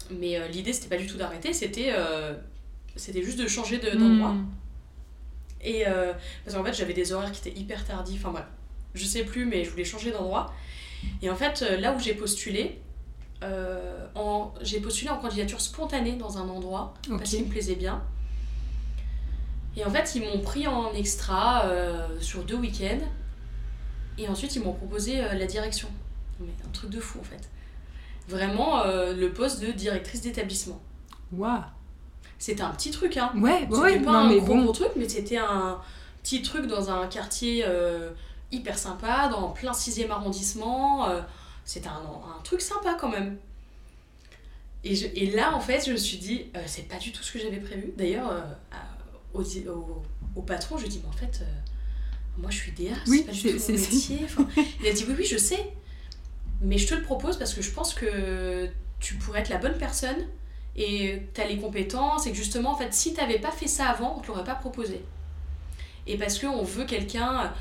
[0.09, 1.93] Mais l'idée, c'était pas du tout d'arrêter, c'était
[2.95, 4.31] c'était juste de changer de- d'endroit.
[4.31, 4.49] Hmm.
[5.61, 5.83] Et
[6.45, 8.21] parce qu'en fait, j'avais des horaires qui étaient hyper tardifs.
[8.25, 8.45] Enfin bref,
[8.93, 10.53] je sais plus, mais je voulais changer d'endroit.
[11.21, 12.79] Et en fait, euh, là où j'ai postulé,
[13.43, 17.17] euh, en- j'ai postulé en candidature spontanée dans un endroit Ok.
[17.17, 18.03] parce qu'il me plaisait bien.
[19.77, 22.99] Et en fait, ils m'ont pris en extra euh, sur deux week-ends.
[24.17, 25.87] Et ensuite, ils m'ont proposé euh, la direction.
[26.39, 27.49] Mais un truc de fou en fait.
[28.27, 30.79] Vraiment le poste de directrice d'établissement.
[31.33, 31.61] Waouh.
[32.39, 33.31] C'était un petit truc, hein.
[33.35, 34.63] Ouais, C'était ouais, pas non un mais gros, bon.
[34.63, 35.79] gros truc, mais c'était un
[36.23, 37.65] petit truc dans un quartier
[38.51, 41.09] hyper sympa, dans plein 6 arrondissement.
[41.09, 41.21] euh,
[41.65, 42.01] c'était un,
[42.37, 43.37] un truc sympa quand même.
[44.83, 47.21] Et, je- et là, en fait, je me suis dit, euh, c'est pas du tout
[47.23, 47.93] ce que j'avais prévu.
[47.97, 48.41] D'ailleurs, euh,
[49.33, 50.03] au, au,
[50.35, 51.45] au patron, je lui ai dit, mais en fait, euh,
[52.37, 54.19] moi je suis DA, Oui, c'est pas du tout mon métier.
[54.25, 54.47] Enfin,
[54.81, 55.71] il a dit, oui, oui, je sais,
[56.61, 59.77] mais je te le propose parce que je pense que tu pourrais être la bonne
[59.77, 60.27] personne
[60.75, 63.87] et tu as les compétences et que justement, en fait, si tu pas fait ça
[63.87, 65.03] avant, on te l'aurait pas proposé.
[66.07, 67.53] Et parce qu'on veut quelqu'un.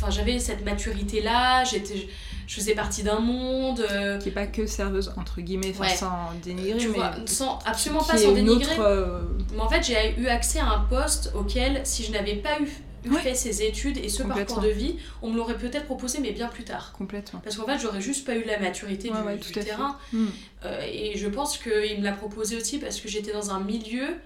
[0.00, 2.08] Enfin, j'avais cette maturité-là, j'étais,
[2.46, 3.84] je faisais partie d'un monde.
[3.90, 5.88] euh, Qui est pas que serveuse entre guillemets, Ouais.
[5.88, 8.74] sans dénigrer, tu mais vois, sans, absolument pas sans dénigrer.
[8.74, 8.80] autre.
[8.80, 9.22] euh,
[9.54, 12.68] Mais en fait, j'ai eu accès à un poste auquel, si je n'avais pas eu,
[13.10, 13.20] Ouais.
[13.20, 16.48] fait ces études et ce parcours de vie, on me l'aurait peut-être proposé, mais bien
[16.48, 16.92] plus tard.
[16.98, 17.40] Complètement.
[17.42, 19.96] Parce qu'en fait, j'aurais juste pas eu la maturité Ouais, du, terrain.
[20.12, 20.26] Hmm.
[20.64, 24.16] Euh, et je pense qu'il me l'a proposé aussi parce que j'étais dans un milieu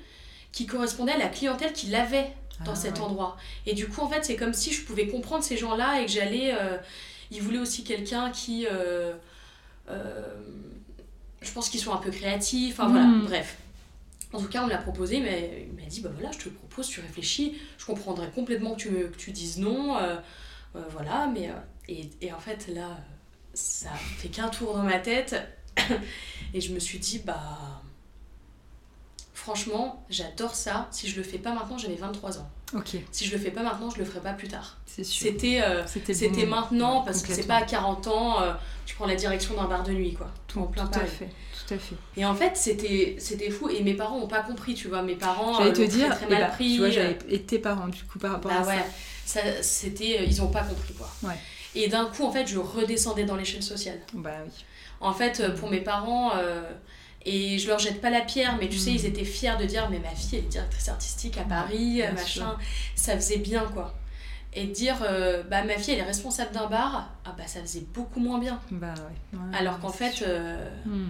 [0.53, 2.31] qui correspondait à la clientèle qu'il avait
[2.65, 3.01] dans Ah, cet ouais.
[3.05, 3.37] endroit.
[3.67, 6.11] Et du coup, en fait, c'est comme si je pouvais comprendre ces gens-là et que
[6.13, 6.55] j'allais.
[6.55, 6.77] euh,
[7.31, 8.67] il voulait aussi quelqu'un qui.
[8.71, 9.15] euh,
[9.89, 10.35] euh,
[11.41, 12.79] je pense qu'ils sont un peu créatifs.
[12.79, 13.25] Enfin voilà, Mm.
[13.27, 13.57] bref.
[14.33, 16.45] En tout cas, on me l'a proposé, mais il m'a dit bah voilà, je te
[16.45, 17.59] le propose, tu réfléchis.
[17.79, 19.97] Je comprendrais complètement que tu, me- que tu dises non.
[19.99, 20.17] euh,
[20.77, 21.49] euh, voilà, mais.
[21.51, 21.55] euh,
[21.89, 22.99] et, et en fait, là,
[23.55, 25.35] ça fait qu'un tour dans ma tête.
[26.55, 27.83] et je me suis dit bah.
[29.43, 30.87] Franchement, j'adore ça.
[30.93, 32.49] Si je le fais pas maintenant, j'avais 23 ans.
[32.75, 34.79] Ok, Si je le fais pas maintenant, je le ferai pas plus tard.
[34.87, 35.27] c'est sûr.
[35.27, 38.53] C'était euh, C'était maintenant Ouais, parce que c'est pas à 40 ans, euh,
[38.87, 40.29] tu prends la direction d'un bar de nuit quoi.
[40.47, 41.29] Tout, en plein tout à fait,
[41.67, 41.97] tout à fait.
[42.17, 45.17] Et en fait, c'était c'était fou et mes parents ont pas compris, tu vois, mes
[45.17, 46.73] parents J'allais euh, te dire, très, très eh mal bah, pris.
[46.75, 48.85] tu vois, euh, j'avais et tes parents du coup par rapport bah à ouais,
[49.27, 49.41] ça.
[49.41, 51.11] ça c'était euh, ils ont pas compris quoi.
[51.25, 51.37] Ouais.
[51.75, 53.99] Et d'un coup en fait, je redescendais dans l'échelle sociale.
[54.15, 54.53] Bah oui.
[55.01, 56.63] En fait, pour mes parents euh,
[57.25, 58.95] et je leur jette pas la pierre, mais tu sais, Mm.
[58.95, 62.11] ils étaient fiers de dire mais ma fille elle est directrice artistique à Paris, bien
[62.11, 62.57] euh, machin,
[62.95, 63.95] ça faisait bien quoi.
[64.55, 67.61] Et de dire euh, bah ma fille elle est responsable d'un bar, ah bah ça
[67.61, 68.61] faisait beaucoup moins bien.
[68.71, 69.39] Bah ouais.
[69.39, 71.09] Ouais, Alors qu'en fait, euh, Hmm.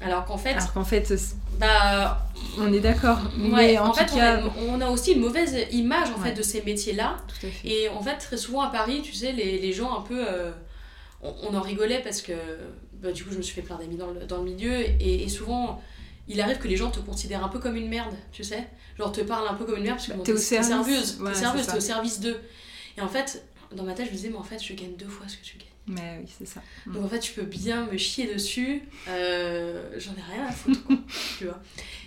[0.00, 1.12] alors qu'en fait, Alors qu'en fait,
[1.60, 2.26] bah,
[2.58, 3.18] on est d'accord.
[3.38, 6.08] ouais, mais en, en, tout fait, on cas, a, on a aussi une mauvaise image
[6.10, 6.30] en Ouais.
[6.30, 7.18] fait de ces métiers-là.
[7.64, 10.50] Et en fait, très souvent à Paris, tu sais, les, les gens un peu, euh,
[11.22, 12.32] on, on en rigolait parce que,
[13.02, 15.22] bah, du coup, je me suis fait plein d'amis dans le, dans le milieu et,
[15.24, 15.82] et souvent.
[16.28, 18.68] Il arrive que les gens te considèrent un peu comme une merde, tu sais.
[18.96, 20.68] Genre te parlent un peu comme une merde parce que Bah, bon, t'es au service.
[20.68, 21.72] serveuse, Ouais, t'es c'est serveuse, ça.
[21.72, 22.40] t'es au service d'eux.
[22.96, 23.44] Et en fait,
[23.74, 25.42] dans ma tête, je me disais, mais en fait, je gagne deux fois ce que
[25.44, 25.66] tu gagnes.
[25.88, 26.62] Mais oui, c'est ça.
[26.86, 26.92] Hmm.
[26.92, 30.84] Donc en fait, tu peux bien me chier dessus, euh, j'en ai rien à foutre,
[30.84, 30.96] quoi,
[31.38, 31.60] tu vois.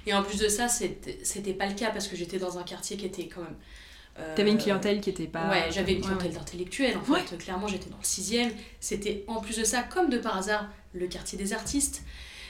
[0.08, 2.64] Et en plus de ça, c'était c'était pas le cas parce que j'étais dans un
[2.64, 3.58] quartier qui était quand même.
[4.20, 5.49] Euh, T'avais une clientèle qui était pas.
[5.49, 6.38] Ouais, j'avais une clientèle ouais.
[6.38, 7.11] d'intellectuels, en fait.
[7.32, 7.38] Ouais.
[7.38, 8.51] Clairement, j'étais dans le sixième.
[8.80, 12.03] C'était en plus de ça, comme de par hasard, le quartier des artistes.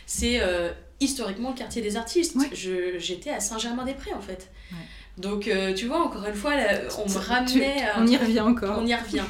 [0.05, 2.36] C'est euh, historiquement le quartier des artistes.
[2.36, 2.49] Ouais.
[2.53, 4.51] Je- J'étais à Saint-Germain-des-Prés, en fait.
[5.18, 7.84] Donc, euh, tu vois, encore une fois, là, on me ramenait.
[7.97, 8.78] On y revient encore.
[8.80, 9.24] on y revient.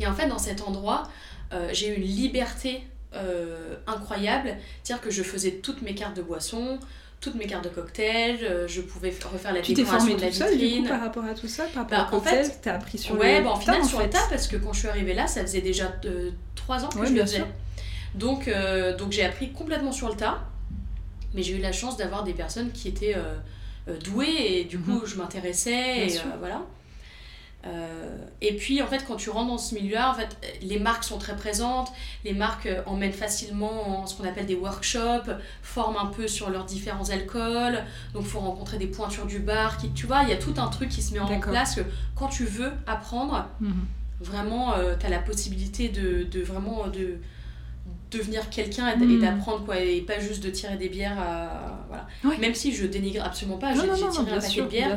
[0.00, 1.08] et en fait, dans cet endroit,
[1.52, 2.82] euh, j'ai eu une liberté
[3.86, 4.56] incroyable.
[4.82, 6.78] C'est-à-dire que je faisais toutes mes cartes de boissons,
[7.20, 10.56] toutes mes cartes de cocktails, euh, je pouvais refaire la Tu décoration de la seul
[10.56, 10.82] du vitrine.
[10.84, 12.96] coup par rapport à tout ça Par rapport Bah, au en cocktail, fait, t'as appris
[12.98, 14.78] sur ouais, le bah, en tas, final en sur le tas parce que quand je
[14.80, 15.92] suis arrivée là, ça faisait déjà
[16.54, 17.36] 3 ans que Ouais, je le faisais.
[17.36, 17.46] sûr.
[18.14, 20.42] Donc, euh, donc j'ai appris complètement sur le tas,
[21.34, 23.34] mais j'ai eu la chance d'avoir des personnes qui étaient euh,
[23.88, 24.26] euh, douées
[24.60, 25.06] et du coup Mhm.
[25.06, 26.62] je m'intéressais et euh, voilà.
[27.66, 31.04] Euh, et puis en fait quand tu rentres dans ce milieu-là, en fait, les marques
[31.04, 31.92] sont très présentes,
[32.24, 35.30] les marques euh, emmènent facilement en ce qu'on appelle des workshops,
[35.62, 37.84] forment un peu sur leurs différents alcools,
[38.14, 40.68] donc faut rencontrer des pointures du bar, qui, tu vois, il y a tout un
[40.68, 41.82] truc qui se met en place que
[42.16, 43.72] quand tu veux apprendre, Mhm.
[44.20, 47.18] vraiment tu as la possibilité de, de vraiment de
[48.10, 49.10] devenir quelqu'un et, Mm.
[49.10, 52.06] et d'apprendre quoi et pas juste de tirer des bières à- voilà.
[52.38, 54.96] Même si je dénigre absolument pas j'ai j'ai non, tiré un paquet sûr, de bières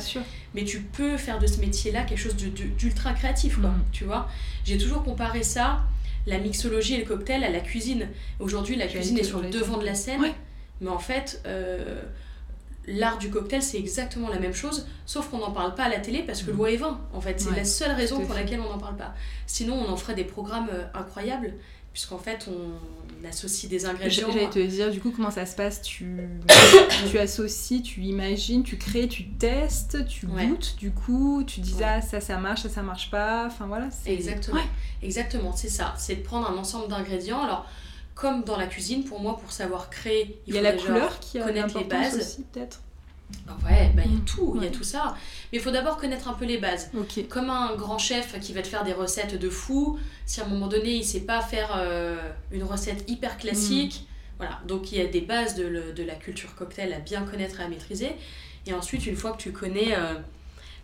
[0.56, 3.70] mais tu peux faire de ce métier là quelque chose de- de- d'ultra créatif quoi
[3.70, 3.84] Mm.
[3.92, 4.28] tu vois.
[4.66, 5.82] J'ai toujours comparé ça
[6.26, 8.08] la mixologie et le cocktail à la cuisine.
[8.40, 10.22] Aujourd'hui la cuisine est sur le devant de la scène.
[10.22, 10.34] Ouais.
[10.82, 12.02] mais en fait euh,
[12.88, 16.00] l'art du cocktail c'est exactement la même chose sauf qu'on n'en parle pas à la
[16.00, 16.56] télé parce que Mm.
[16.58, 17.40] loi est 20 en fait.
[17.40, 19.14] C'est Ouais, la seule raison pour laquelle on n'en parle pas.
[19.46, 21.54] Sinon on en ferait des programmes euh, incroyables
[21.94, 25.82] puisqu'en fait on associe des ingrédients J'allais te dire du coup comment ça se passe?
[25.82, 26.18] Tu,
[27.12, 30.48] tu associes, tu imagines, tu crées, tu testes, tu Ouais.
[30.48, 30.76] goûtes.
[30.78, 31.84] Du coup, tu dis Ouais.
[31.86, 33.46] ah ça ça marche, ça ça marche pas.
[33.48, 33.90] Enfin voilà.
[34.06, 34.58] Exactement.
[34.58, 34.64] Ouais.
[35.02, 35.94] Exactement, c'est ça.
[35.98, 37.42] C'est de prendre un ensemble d'ingrédients.
[37.42, 37.66] Alors,
[38.16, 41.40] comme dans la cuisine, pour moi, pour savoir créer, Il y a la couleur qui
[41.40, 42.18] a connaître les bases.
[42.18, 42.82] aussi peut-être?
[43.48, 44.26] Ah Ouais, bah, il y a Mm.
[44.26, 45.16] tout, il y a tout ça.
[45.52, 46.92] Mais il faut d'abord connaître un peu les bases.
[46.98, 47.28] Ok.
[47.30, 50.48] Comme un grand chef qui va te faire des recettes de fou, si à un
[50.48, 52.18] moment donné il sait pas faire euh,
[52.52, 54.08] une recette hyper classique,
[54.38, 54.60] voilà.
[54.68, 57.60] Donc il y a des bases de, le- de la culture cocktail à bien connaître
[57.60, 58.12] et à maîtriser.
[58.66, 60.14] Et ensuite, une fois que tu connais, euh,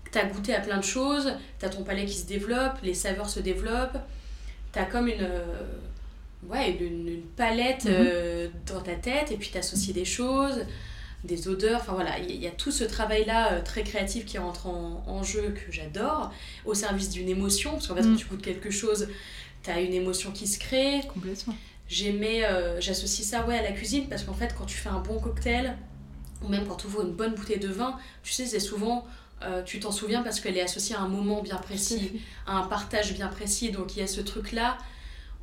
[0.04, 2.78] que tu as goûté à plein de choses, tu as ton palais qui se développe,
[2.84, 3.98] les saveurs se développent,
[4.74, 5.46] tu as comme une, euh,
[6.48, 7.92] ouais, une, une palette Mhm.
[7.94, 10.66] euh, dans ta tête et puis tu associes des choses
[11.24, 14.68] des odeurs, enfin voilà, il y, a tout ce travail-là euh, très créatif qui rentre
[14.68, 16.32] en, en jeu que j'adore,
[16.66, 18.12] au service d'une émotion, parce qu'en fait Mm.
[18.12, 19.10] quand tu goûtes quelque chose,
[19.64, 21.02] tu as une émotion qui se crée.
[21.14, 21.56] Complètement.
[21.90, 25.00] J'aimais, euh, j'associe ça ouais, à la cuisine, parce qu'en fait quand tu fais un
[25.00, 25.76] bon cocktail,
[26.42, 29.06] ou même quand tu ouvres une bonne bouteille de vin, tu sais, c'est souvent,
[29.42, 32.64] euh, tu t'en souviens parce qu'elle est associée à un moment bien précis, à un
[32.68, 34.78] partage bien précis, donc il y a ce truc-là.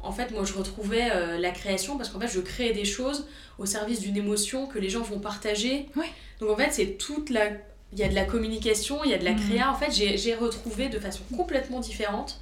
[0.06, 3.26] En fait, moi, je retrouvais euh, la création parce qu'en fait, je créais des choses
[3.58, 5.88] au service d'une émotion que les gens vont partager.
[5.96, 6.10] Ouais.
[6.40, 7.44] Donc, en fait, c'est toute la...
[7.92, 9.40] Il y a de la communication, il y a de la Mhm.
[9.48, 9.70] créa.
[9.70, 12.40] En fait, j'ai retrouvé de façon complètement différente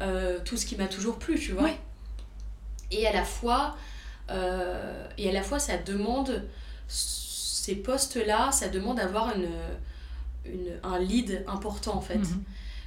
[0.00, 1.64] euh, tout ce qui m'a toujours plu, tu vois.
[1.64, 1.78] Ouais.
[2.90, 3.76] Et à la fois...
[4.30, 6.44] euh, et à la fois, ça demande...
[6.88, 9.50] Ces postes-là, ça demande d'avoir une,
[10.46, 12.16] une, un lead important, en fait.
[12.16, 12.42] Mhm.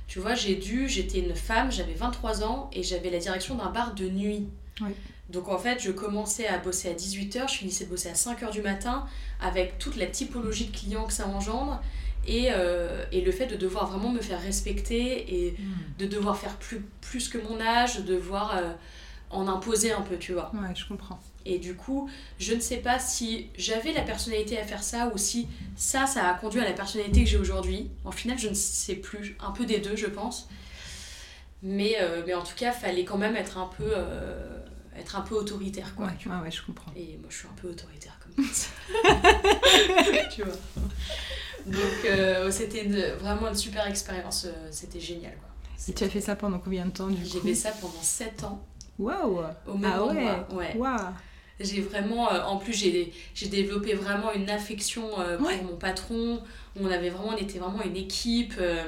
[0.08, 3.70] Tu vois, j'ai dû, j'étais une femme, j'avais 23 ans et j'avais la direction d'un
[3.72, 4.48] bar de nuit.
[4.82, 4.92] Oui.
[5.30, 8.52] Donc en fait, je commençais à bosser à 18h, je finissais de bosser à 5h
[8.52, 9.06] du matin
[9.42, 11.82] avec toute la typologie de clients que ça engendre
[12.28, 15.76] et, euh, et le fait de devoir vraiment me faire respecter et Mhm.
[16.00, 18.72] de devoir faire plus, plus que mon âge, de devoir euh,
[19.34, 20.52] en imposer un peu, tu vois.
[20.54, 21.20] Ouais, je comprends.
[21.46, 22.10] Et du coup,
[22.40, 26.30] je ne sais pas si j'avais la personnalité à faire ça ou si ça, ça
[26.30, 27.90] a conduit à la personnalité que j'ai aujourd'hui.
[28.06, 29.36] En final, je ne sais plus.
[29.42, 30.48] Un peu des deux, je pense.
[31.62, 34.58] Mais, euh, mais en tout cas, fallait quand même être un peu, euh,
[34.98, 36.06] être un peu autoritaire, quoi.
[36.08, 36.92] Ouais, tu ouais, ouais, je comprends.
[36.96, 38.70] Et moi, je suis un peu autoritaire comme ça.
[40.32, 40.56] tu vois.
[41.66, 42.84] Donc, euh, c'était
[43.20, 44.48] vraiment une super expérience.
[44.72, 45.50] C'était génial, quoi.
[45.88, 47.48] Et tu as fait ça pendant combien de temps du J'ai coup?
[47.48, 48.66] fait ça pendant 7 ans,
[49.00, 50.48] Waouh au même Ah ouais endroit.
[50.54, 50.76] Ouais.
[50.78, 50.98] Waouh
[51.60, 55.62] J'ai vraiment, euh, en plus, j'ai j'ai développé vraiment une affection euh, pour Ouais.
[55.62, 56.42] mon patron.
[56.80, 58.54] On avait vraiment, on était vraiment une équipe.
[58.60, 58.84] euh,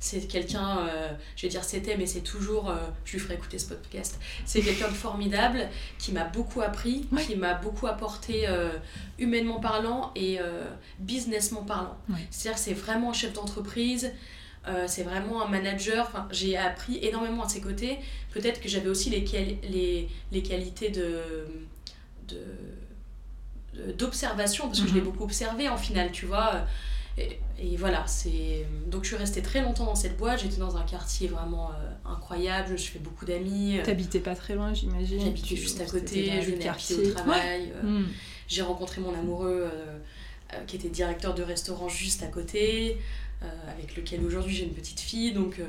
[0.00, 2.70] c'est quelqu'un, euh, je vais dire c'était, mais c'est toujours,
[3.06, 4.20] je lui ferai écouter ce podcast.
[4.44, 5.66] C'est quelqu'un de formidable
[5.98, 7.22] qui m'a beaucoup appris, Ouais.
[7.24, 8.46] qui m'a beaucoup apporté
[9.18, 10.38] humainement parlant et
[10.98, 11.96] businessment parlant.
[12.10, 12.16] Ouais.
[12.30, 14.12] C'est-à-dire, c'est vraiment un chef d'entreprise.
[14.68, 16.06] Euh, c'est vraiment un manager.
[16.08, 17.98] Enfin, j'ai appris énormément à ses côtés.
[18.32, 21.20] Peut-être que j'avais aussi les, quali- les, les qualités de,
[22.28, 22.36] de,
[23.74, 25.06] de- d'observation parce que je l'ai Mhm.
[25.10, 26.64] beaucoup observé en finale tu vois
[27.18, 30.76] et, et voilà c'est donc je suis restée très longtemps dans cette boîte j'étais dans
[30.76, 35.20] un quartier vraiment euh, incroyable je fais beaucoup d'amis euh, T'habitais pas très loin, j'imagine.
[35.20, 36.96] j'habitais juste à côté je venais quartier.
[36.96, 37.82] au travail euh.
[37.86, 38.08] Mhm.
[38.48, 39.68] j'ai rencontré mon amoureux
[40.68, 42.98] qui était directeur de restaurant juste à côté,
[43.68, 45.32] avec lequel aujourd'hui j'ai une petite fille.
[45.32, 45.64] Donc euh,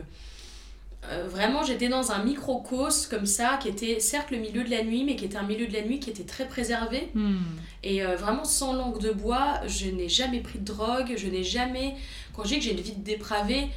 [1.12, 4.84] euh, vraiment j'étais dans un microcosme comme ça, qui était certes le milieu de la
[4.84, 7.10] nuit, mais qui était un milieu de la nuit qui était très préservé.
[7.14, 7.38] Mhm.
[7.84, 11.44] Et euh, vraiment sans langue de bois, je n'ai jamais pris de drogue, je n'ai
[11.44, 11.96] jamais...
[12.34, 13.68] Quand je dis que j'ai une vie dépravée,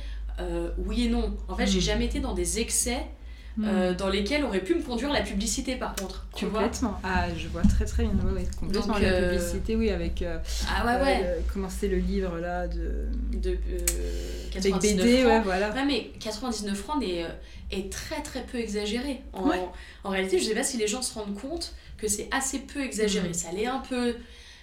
[0.41, 1.37] euh, oui et non.
[1.49, 1.85] En fait, j'ai Mhm.
[1.85, 3.05] jamais été dans des excès
[3.65, 6.27] euh, dans lesquels aurait pu me conduire la publicité par contre.
[6.37, 7.01] Tu vois complètement.
[7.05, 8.13] ah, je vois très très bien.
[8.25, 10.23] Ouais, ouais, complètement Donc, la euh, publicité, oui, avec.
[10.23, 10.39] euh,
[10.75, 11.21] Ah ouais, ouais.
[11.25, 13.07] euh, comment c'est le livre là de.
[13.33, 15.33] De euh, Avec 99 BD, francs.
[15.33, 15.71] ouais, voilà.
[15.73, 17.25] Ouais, mais 99 francs est,
[17.71, 19.21] est très très peu exagéré.
[19.33, 19.61] En, Ouais.
[20.05, 22.81] en réalité, je sais pas si les gens se rendent compte que c'est assez peu
[22.81, 23.29] exagéré.
[23.29, 23.35] Mhm.
[23.35, 24.15] Ça l'est un peu.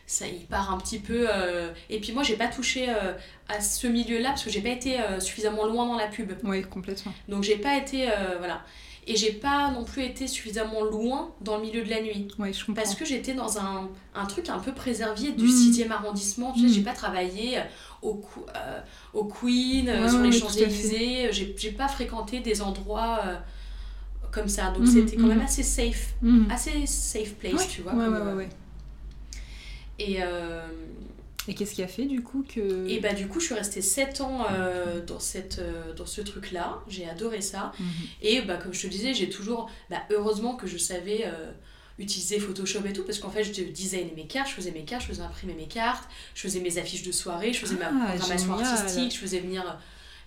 [0.08, 1.28] Ça, il part un petit peu.
[1.34, 3.14] euh, Et puis moi, j'ai pas touché euh,
[3.49, 6.32] à ce milieu-là parce que j'ai pas été euh, suffisamment loin dans la pub.
[6.43, 7.12] Oui, complètement.
[7.28, 8.08] Donc j'ai pas été.
[8.39, 8.62] voilà.
[9.08, 12.28] Et j'ai pas non plus été suffisamment loin dans le milieu de la nuit.
[12.39, 12.82] Oui, je comprends.
[12.82, 15.51] Parce que j'étais dans un, un truc un peu préservé du Mhm.
[15.51, 16.51] 6e arrondissement.
[16.53, 16.74] Tu sais, Mhm.
[16.74, 17.60] j'ai pas travaillé
[18.01, 18.20] au,
[19.14, 20.32] au Queen, Ouais, sur les.
[20.32, 21.30] Champs-Élysées.
[21.32, 23.22] J'ai j'ai pas fréquenté des endroits
[24.32, 24.72] comme ça.
[24.72, 25.45] Donc Mhm, c'était quand même mhm.
[25.45, 26.14] assez safe.
[26.24, 26.47] Mhm.
[26.51, 27.93] Assez safe place, Ouais, tu vois.
[27.93, 28.49] ouais, comme, ouais, ouais, euh, ouais.
[29.99, 30.67] Et, euh,
[31.47, 32.87] Et qu'est-ce qui a fait du coup que.
[32.87, 36.21] et bah du coup, je suis restée 7 ans euh, dans, cette, euh, dans ce
[36.21, 36.79] truc-là.
[36.87, 37.71] J'ai adoré ça.
[37.79, 37.87] Mhm.
[38.21, 39.69] Et bah, comme je te disais, j'ai toujours.
[39.89, 41.25] Bah, heureusement que je savais
[41.97, 45.03] utiliser Photoshop et tout, parce qu'en fait, je designais mes cartes, je faisais mes cartes,
[45.03, 48.05] je faisais imprimer mes cartes, je faisais mes affiches de soirée, je faisais Ah, ma
[48.07, 48.73] programmation génial.
[48.73, 49.77] artistique, je faisais venir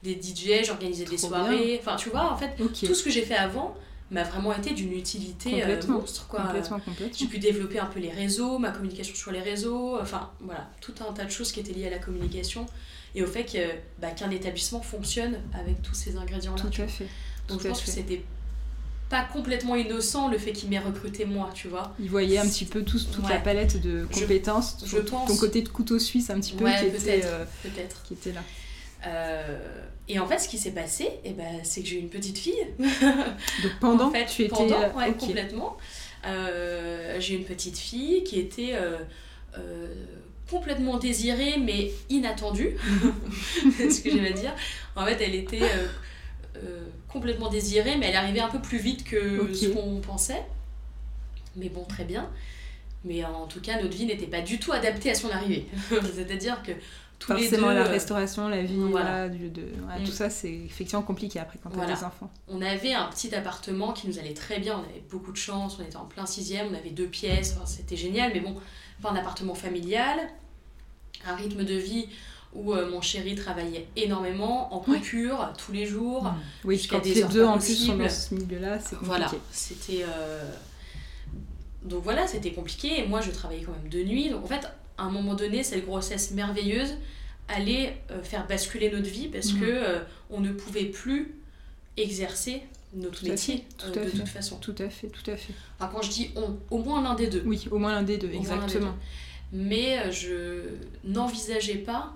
[0.02, 1.76] des DJ, j'organisais des soirées.
[1.80, 3.76] Enfin, tu vois, en fait, tout ce que j'ai fait avant
[4.10, 6.40] m'a vraiment été d'une utilité euh, monstre, quoi.
[6.42, 7.28] Complètement, J'ai complètement.
[7.28, 11.12] pu développer un peu les réseaux, ma communication sur les réseaux, enfin voilà, tout un
[11.12, 12.66] tas de choses qui étaient liées à la communication
[13.14, 13.58] et au fait que
[14.00, 16.62] bah, qu'un établissement fonctionne avec tous ces ingrédients-là.
[16.70, 17.06] Tout à fait.
[17.48, 18.22] Donc tout je pense que c'était
[19.10, 21.94] pas complètement innocent le fait qu'il m'ait recruté moi, tu vois.
[21.98, 25.28] Ils voyaient un petit peu tous, toute la palette de Je- compétences, je ton, pense.
[25.28, 28.02] ton côté de couteau suisse un petit peu Ouais, qui, était, euh, Peut-être.
[28.04, 28.42] qui était là.
[29.06, 29.58] Euh,
[30.08, 32.38] et en fait, ce qui s'est passé, eh ben, c'est que j'ai eu une petite
[32.38, 32.66] fille.
[32.78, 34.54] Donc pendant, en fait, tu étais.
[34.54, 35.18] pendant, euh, ouais, ok.
[35.18, 35.76] complètement.
[36.26, 38.98] Euh, j'ai une petite fille qui était euh,
[40.50, 42.76] complètement désirée mais inattendue.
[43.76, 44.54] c'est ce que à dire.
[44.96, 45.60] En fait, elle était
[47.08, 50.42] complètement désirée, mais elle arrivait un peu plus vite que ce qu'on pensait.
[51.54, 52.30] Mais bon, très bien.
[53.04, 55.66] Mais en tout cas, notre vie n'était pas du tout adaptée à son arrivée.
[56.14, 56.72] C'est-à-dire que
[57.18, 58.90] tous les deux, Forcément, la euh, restauration, la vie, voilà.
[59.26, 60.04] voilà, du- de, ouais, Mm.
[60.04, 61.94] tout ça, c'est effectivement compliqué après quand t'as Voilà.
[61.94, 62.30] des enfants.
[62.48, 65.78] On avait un petit appartement qui nous allait très bien, on avait beaucoup de chance,
[65.80, 68.54] on était en plein sixième, on avait deux pièces, enfin, c'était génial, mais bon,
[69.02, 70.18] pas un appartement familial,
[71.26, 72.06] un rythme de vie
[72.54, 74.98] où euh, mon chéri travaillait énormément, en Ouais.
[74.98, 76.22] coupure, tous les jours.
[76.24, 76.34] Mm.
[76.64, 79.06] Oui, jusqu'à quand des les heures deux en plus sont dans ce milieu-là, c'est compliqué.
[79.06, 80.04] Voilà, c'était...
[80.08, 80.50] euh,
[81.82, 84.66] Donc voilà, c'était compliqué, et moi je travaillais quand même de nuit, donc en fait,
[84.98, 86.94] à un moment donné, cette grossesse merveilleuse
[87.48, 89.60] allait euh, faire basculer notre vie parce Mhm.
[89.60, 89.98] que euh,
[90.30, 91.34] on ne pouvait plus
[91.96, 92.62] exercer
[92.94, 94.18] notre Tout métier fait, euh, tout à de fait.
[94.18, 94.56] toute façon.
[94.58, 95.52] Tout à fait, tout à fait.
[95.78, 97.42] Enfin, quand je dis on, au moins l'un des deux.
[97.46, 98.94] Oui, au moins l'un des deux, Au des exactement.
[99.52, 100.62] Mais euh, je
[101.04, 102.14] n'envisageais pas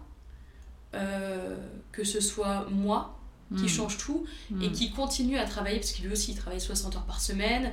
[0.94, 1.56] euh,
[1.92, 3.18] que ce soit moi
[3.56, 3.68] qui Mm.
[3.68, 4.62] change tout Mm.
[4.62, 7.72] et qui continue à travailler, parce que lui aussi il travaille 60 heures par semaine.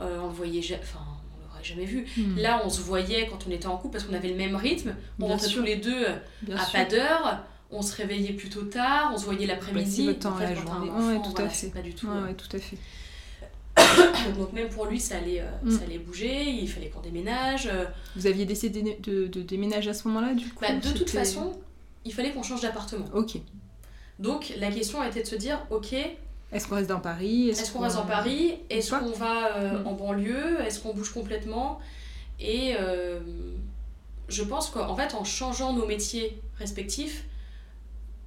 [0.00, 1.00] Euh, on voyait, enfin,
[1.64, 2.06] jamais vu.
[2.16, 2.38] Mm.
[2.38, 4.94] Là, on se voyait quand on était en couple parce qu'on avait le même rythme.
[5.18, 5.60] On Bien rentrait sûr.
[5.60, 6.06] tous les deux
[6.42, 6.72] Bien à sûr.
[6.72, 7.44] pas d'heure.
[7.70, 10.06] On se réveillait plutôt tard, on se voyait l'après-midi.
[10.06, 10.90] votre temps En fait, la quand t'as un journée.
[10.90, 11.66] enfant, Ouais, tout à fait.
[11.68, 12.06] pas du tout.
[12.06, 12.76] Ouais, ouais, tout à fait.
[14.38, 15.70] Donc même pour lui, ça allait, euh, Mm.
[15.70, 16.50] ça allait bouger.
[16.50, 17.68] Il fallait qu'on déménage.
[17.72, 17.86] euh,
[18.16, 21.58] Vous aviez décidé de, de déménager à ce moment-là, du coup Bah, de toute façon,
[22.04, 23.06] il fallait qu'on change d'appartement.
[23.14, 23.38] Ok.
[24.18, 25.94] Donc la question était de se dire, ok,
[26.52, 27.48] Est-ce qu'on reste dans Paris?
[27.48, 28.54] Est-ce qu'on reste en Paris?
[28.70, 29.86] Est-ce qu'on va euh, Mm.
[29.86, 30.60] en banlieue?
[30.66, 31.80] Est-ce qu'on bouge complètement?
[32.40, 33.20] Et euh,
[34.28, 37.24] je pense qu'en fait, en changeant nos métiers respectifs,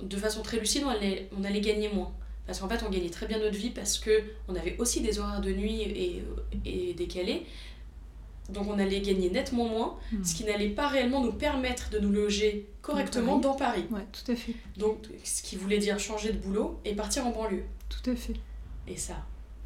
[0.02, 2.12] de façon très lucide, on allait, on allait gagner moins.
[2.48, 5.20] Parce qu'en fait, on gagnait très bien notre vie parce que on avait aussi des
[5.20, 6.24] horaires de nuit et,
[6.66, 7.46] et décalés.
[8.50, 10.24] Donc on allait gagner nettement moins, Mm.
[10.24, 13.42] ce qui n'allait pas réellement nous permettre de nous loger correctement Paris.
[13.42, 13.86] dans Paris.
[13.92, 14.54] Ouais, tout à fait.
[14.78, 17.64] Donc, ce qui voulait dire changer de boulot et partir en banlieue.
[17.90, 18.34] Tout à fait.
[18.88, 19.16] Et ça,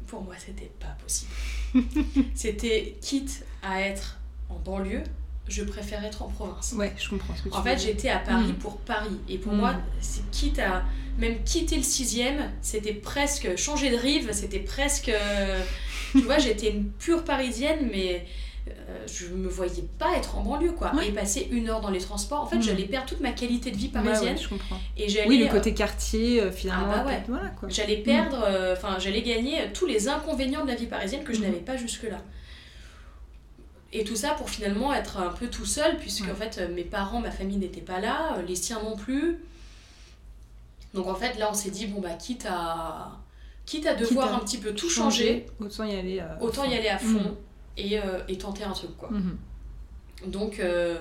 [0.06, 1.30] pour moi, c'était pas possible.
[2.34, 4.18] c'était quitte à être
[4.48, 5.02] en banlieue,
[5.48, 6.72] je préfère être en province.
[6.76, 8.56] Ouais, je comprends ce que tu En fait, j'étais à Paris Mm.
[8.58, 9.16] pour Paris.
[9.28, 9.56] Et pour Mm.
[9.56, 10.84] moi, c'est quitte à
[11.18, 15.08] même quitter le sixième, c'était presque changer de rive, c'était presque.
[15.08, 15.62] euh,
[16.12, 18.26] tu vois, j'étais une pure parisienne, mais
[18.88, 20.94] euh, je me voyais pas être en banlieue, quoi.
[20.94, 21.08] Ouais.
[21.08, 22.40] Et passer une heure dans les transports.
[22.42, 22.62] En fait, Mm.
[22.62, 24.34] j'allais perdre toute ma qualité de vie parisienne.
[24.36, 24.78] ouais, je comprends.
[24.96, 25.28] Et j'allais.
[25.28, 26.92] Oui, le euh, côté quartier, euh, finalement.
[26.94, 27.50] Ah bah Voilà.
[27.68, 31.38] J'allais perdre, euh, enfin j'allais gagner tous les inconvénients de la vie parisienne que je
[31.40, 31.46] Mhm.
[31.46, 32.18] n'avais pas jusque-là.
[33.92, 37.20] Et tout ça pour finalement être un peu tout seul, puisque en fait mes parents,
[37.20, 39.38] ma famille n'étaient pas là, les siens non plus.
[40.94, 43.18] Donc en fait là on s'est dit, bon bah quitte à,
[43.66, 46.20] quitte à devoir Quitte à un petit peu tout changer, Autant y aller.
[46.20, 47.36] euh, autant y aller à fond.
[47.76, 49.10] Et, euh, et tenter un truc quoi.
[49.10, 49.36] Mhm.
[50.26, 50.98] Donc, euh,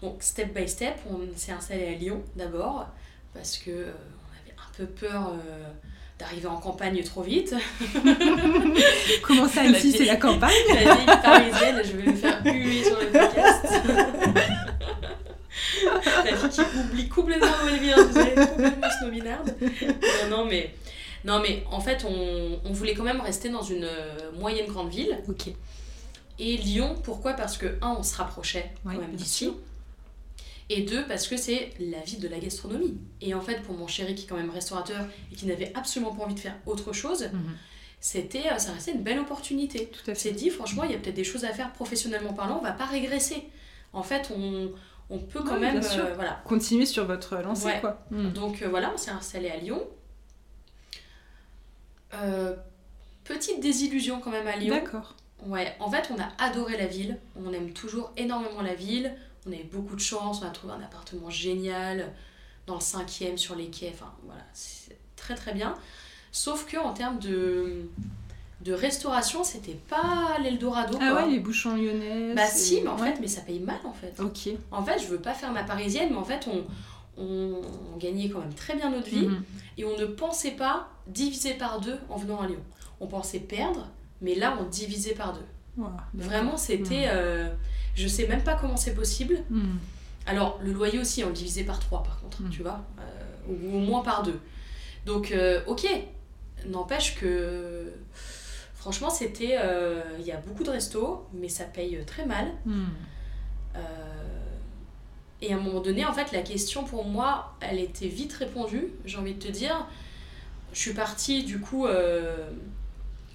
[0.00, 2.86] donc step by step, on s'est installé à Lyon d'abord
[3.34, 5.32] parce que euh, on avait un peu peur
[6.18, 7.54] d'arriver en campagne trop vite.
[9.22, 13.00] Comment ça, ici, c'est la campagne La vieille parisienne, je vais me faire huer sur
[13.00, 13.66] le podcast.
[16.24, 19.54] La fille qui oublie complètement où elle vient, vous savez, complètement snobinarde.
[20.28, 20.74] Non, non, mais,
[21.24, 23.88] non, mais en fait, on, on voulait quand même rester dans une
[24.38, 25.18] moyenne grande ville.
[25.28, 25.50] Ok.
[26.38, 27.34] Et Lyon, pourquoi?
[27.34, 29.50] Parce que, un, on se rapprochait quand Oui, même d'ici.
[30.72, 32.96] Et deux, parce que c'est la ville de la gastronomie.
[33.20, 36.14] Et en fait, pour mon chéri qui est quand même restaurateur et qui n'avait absolument
[36.14, 37.56] pas envie de faire autre chose, Mhm.
[37.98, 39.86] c'était, euh, ça restait une belle opportunité.
[39.86, 40.30] Tout à fait.
[40.32, 42.86] dit, franchement, il y a peut-être des choses à faire professionnellement parlant, on va pas
[42.86, 43.42] régresser.
[43.92, 44.70] En fait, on,
[45.10, 45.80] on peut quand Oui, même.
[45.82, 46.40] euh, voilà.
[46.46, 47.80] Continuez sur votre lancée, Ouais.
[47.80, 48.06] quoi.
[48.12, 48.32] Mhm.
[48.32, 49.82] Donc euh, voilà, on s'est installé à Lyon.
[52.14, 52.54] Euh,
[53.24, 54.74] petite désillusion quand même à Lyon.
[54.74, 55.14] D'accord.
[55.46, 57.18] Ouais, en fait, on a adoré la ville.
[57.36, 59.14] On aime toujours énormément la ville.
[59.46, 60.42] On a eu beaucoup de chance.
[60.42, 62.12] On a trouvé un appartement génial
[62.66, 63.90] dans le cinquième sur les quais.
[63.94, 65.74] Enfin, voilà, c'est très très bien.
[66.32, 67.88] Sauf que en termes de,
[68.60, 70.96] de restauration, c'était pas l'Eldorado.
[71.00, 71.22] Ah quoi.
[71.24, 72.34] ouais, les bouchons lyonnais.
[72.34, 73.12] Bah si, mais en ouais.
[73.14, 74.14] fait, mais ça paye mal en fait.
[74.20, 74.50] Ok.
[74.70, 76.64] En fait, je veux pas faire ma parisienne, mais en fait, on,
[77.20, 77.60] on,
[77.94, 79.42] on gagnait quand même très bien notre vie Mhm.
[79.78, 82.60] et on ne pensait pas diviser par deux en venant à Lyon.
[83.00, 83.88] On pensait perdre,
[84.20, 85.46] mais là, on divisait par deux.
[86.14, 87.04] Vraiment, c'était.
[87.08, 87.48] euh,
[87.94, 89.38] je sais même pas comment c'est possible.
[89.50, 89.78] Mhm.
[90.26, 92.50] Alors, le loyer aussi, on le divisait par trois, par contre, Mm.
[92.50, 94.38] tu vois, euh, ou au moins par deux.
[95.06, 95.86] Donc, euh, ok,
[96.66, 97.92] n'empêche que.
[98.74, 99.56] Franchement, c'était.
[99.58, 102.52] euh, Il y a beaucoup de restos, mais ça paye très mal.
[103.76, 103.80] Euh,
[105.42, 108.88] et à un moment donné, en fait, la question pour moi, elle était vite répondue,
[109.06, 109.86] j'ai envie de te dire.
[110.72, 111.86] Je suis partie, du coup,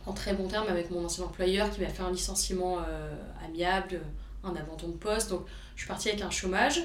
[0.05, 3.13] en très bon terme avec mon ancien employeur qui m'a fait un licenciement euh,
[3.45, 4.01] amiable,
[4.43, 5.29] un abandon de poste.
[5.31, 5.45] Donc,
[5.75, 6.81] je suis partie avec un chômage.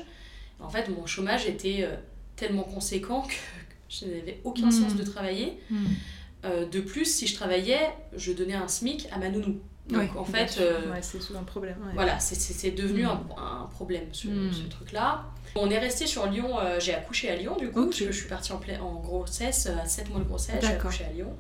[0.59, 1.95] En fait, mon chômage était euh,
[2.37, 3.35] tellement conséquent que
[3.89, 4.73] je n'avais aucun Mhm.
[4.73, 5.59] sens de travailler.
[5.71, 5.87] Mhm.
[6.47, 7.81] Euh, de plus, si je travaillais,
[8.17, 9.59] je donnais un SMIC à ma nounou.
[9.91, 11.77] Donc, en fait, euh, Ouais, c'est souvent un problème.
[11.85, 11.93] ouais.
[11.95, 13.09] voilà, c'est- devenu Mm.
[13.09, 15.25] un, un problème ce, ce truc-là.
[15.57, 17.87] On est resté sur Lyon, euh, j'ai accouché à Lyon du coup, Ok.
[17.89, 21.05] parce que je suis partie en, en grossesse, à 7 mois de grossesse, j'ai accouché
[21.05, 21.35] à Lyon.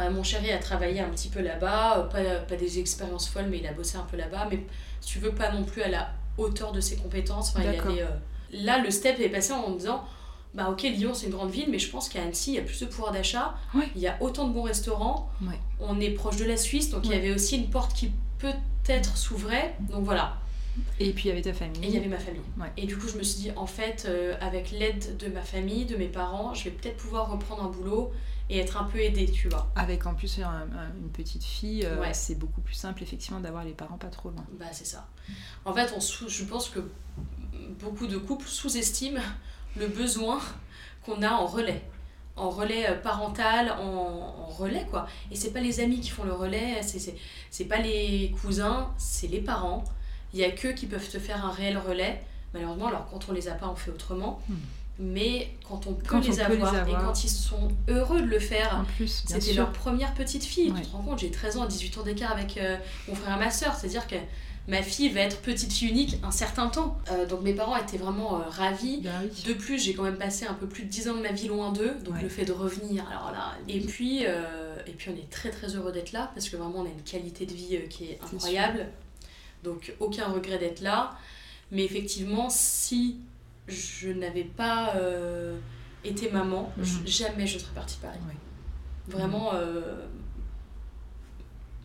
[0.00, 3.46] Euh, mon chéri a travaillé un petit peu là-bas, euh, pas, pas des expériences folles,
[3.50, 4.60] mais il a bossé un peu là-bas, mais
[5.00, 7.50] si tu veux pas non plus à la hauteur de ses compétences.
[7.50, 8.06] Enfin, il y avait, euh,
[8.52, 10.02] Là, le step est passé en me disant,
[10.54, 12.62] bah ok, Lyon c'est une grande ville, mais je pense qu'à Annecy, il y a
[12.62, 13.88] plus de pouvoir d'achat, Ouais.
[13.94, 15.58] il y a autant de bons restaurants, Ouais.
[15.78, 19.16] on est proche de la Suisse, donc il y avait aussi une porte qui peut-être
[19.16, 20.36] s'ouvrait, donc voilà.
[20.98, 21.84] Et puis il y avait ta famille.
[21.84, 22.40] Et il y avait ma famille.
[22.76, 25.84] Et du coup, je me suis dit, en fait, euh, avec l'aide de ma famille,
[25.84, 28.12] de mes parents, je vais peut-être pouvoir reprendre un boulot
[28.50, 29.70] et être un peu aidée, tu vois.
[29.76, 32.12] Avec en plus un- un- une petite fille, euh, Ouais.
[32.12, 34.44] c'est beaucoup plus simple effectivement d'avoir les parents pas trop loin.
[34.58, 35.06] Bah, c'est ça.
[35.64, 36.80] En fait, on sous- je pense que
[37.78, 39.20] beaucoup de couples sous-estiment
[39.76, 40.40] le besoin
[41.04, 41.82] qu'on a en relais.
[42.36, 45.06] En relais euh, parental, en, en relais, quoi.
[45.30, 46.80] Et c'est pas les amis qui font le relais,
[47.50, 49.84] c'est pas les cousins, c'est les parents.
[50.32, 52.20] Il y a qu'eux qui peuvent te faire un réel relais.
[52.54, 54.40] Malheureusement, alors quand on les a pas, on fait autrement.
[54.48, 54.54] Hmm.
[55.02, 58.20] Mais quand on peut, Quand on les, peut les avoir, et quand ils sont heureux
[58.20, 60.70] de le faire, c'était leur première petite fille.
[60.72, 60.82] Ouais.
[60.82, 62.76] Tu te rends compte, j'ai 13 ans, 18 ans d'écart avec euh,
[63.08, 63.74] mon frère et ma soeur.
[63.74, 64.16] C'est-à-dire que
[64.68, 66.98] ma fille va être petite fille unique un certain temps.
[67.10, 69.00] Euh, donc mes parents étaient vraiment euh, ravis.
[69.00, 69.42] Ben oui.
[69.46, 71.48] De plus, j'ai quand même passé un peu plus de 10 ans de ma vie
[71.48, 72.22] loin d'eux, donc Ouais.
[72.22, 73.54] le fait de revenir, alors là.
[73.68, 76.80] Et puis, euh, et puis on est très très heureux d'être là, parce que vraiment
[76.80, 78.86] on a une qualité de vie qui est incroyable.
[79.64, 81.12] Donc aucun regret d'être là.
[81.72, 83.16] Mais effectivement, si
[83.70, 85.58] je n'avais pas euh,
[86.04, 86.84] été maman, Mhm.
[86.84, 88.18] je- jamais je serais partie de Paris.
[89.08, 90.06] Vraiment, euh,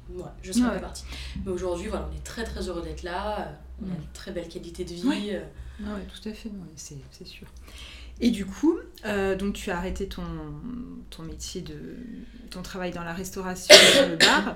[0.10, 0.74] ouais, je serais Ouais.
[0.76, 1.06] pas partie.
[1.46, 3.40] Mais aujourd'hui, voilà, on est très très heureux d'être là.
[3.40, 3.52] euh,
[3.84, 5.32] On a une très belle qualité de vie.
[5.32, 5.42] Euh,
[5.84, 7.48] Ah ouais, tout à fait, c'est c'est sûr.
[8.22, 10.24] Et du coup, euh, donc tu as arrêté ton,
[11.10, 11.98] ton métier de
[12.50, 14.56] ton travail dans la restauration dans le bar.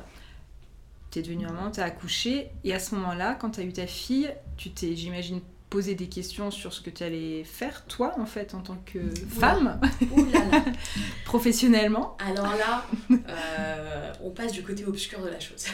[1.11, 2.51] Tu es devenue maman, tu as accouché.
[2.63, 6.07] Et à ce moment-là, quand tu as eu ta fille, tu t'es, j'imagine, posé des
[6.09, 8.99] questions sur ce que tu allais faire, toi, en fait, en tant que
[9.39, 9.79] femme,
[10.11, 10.65] Ouh là là.
[11.25, 12.17] professionnellement.
[12.25, 15.65] Alors là, euh, on passe du côté obscur de la chose.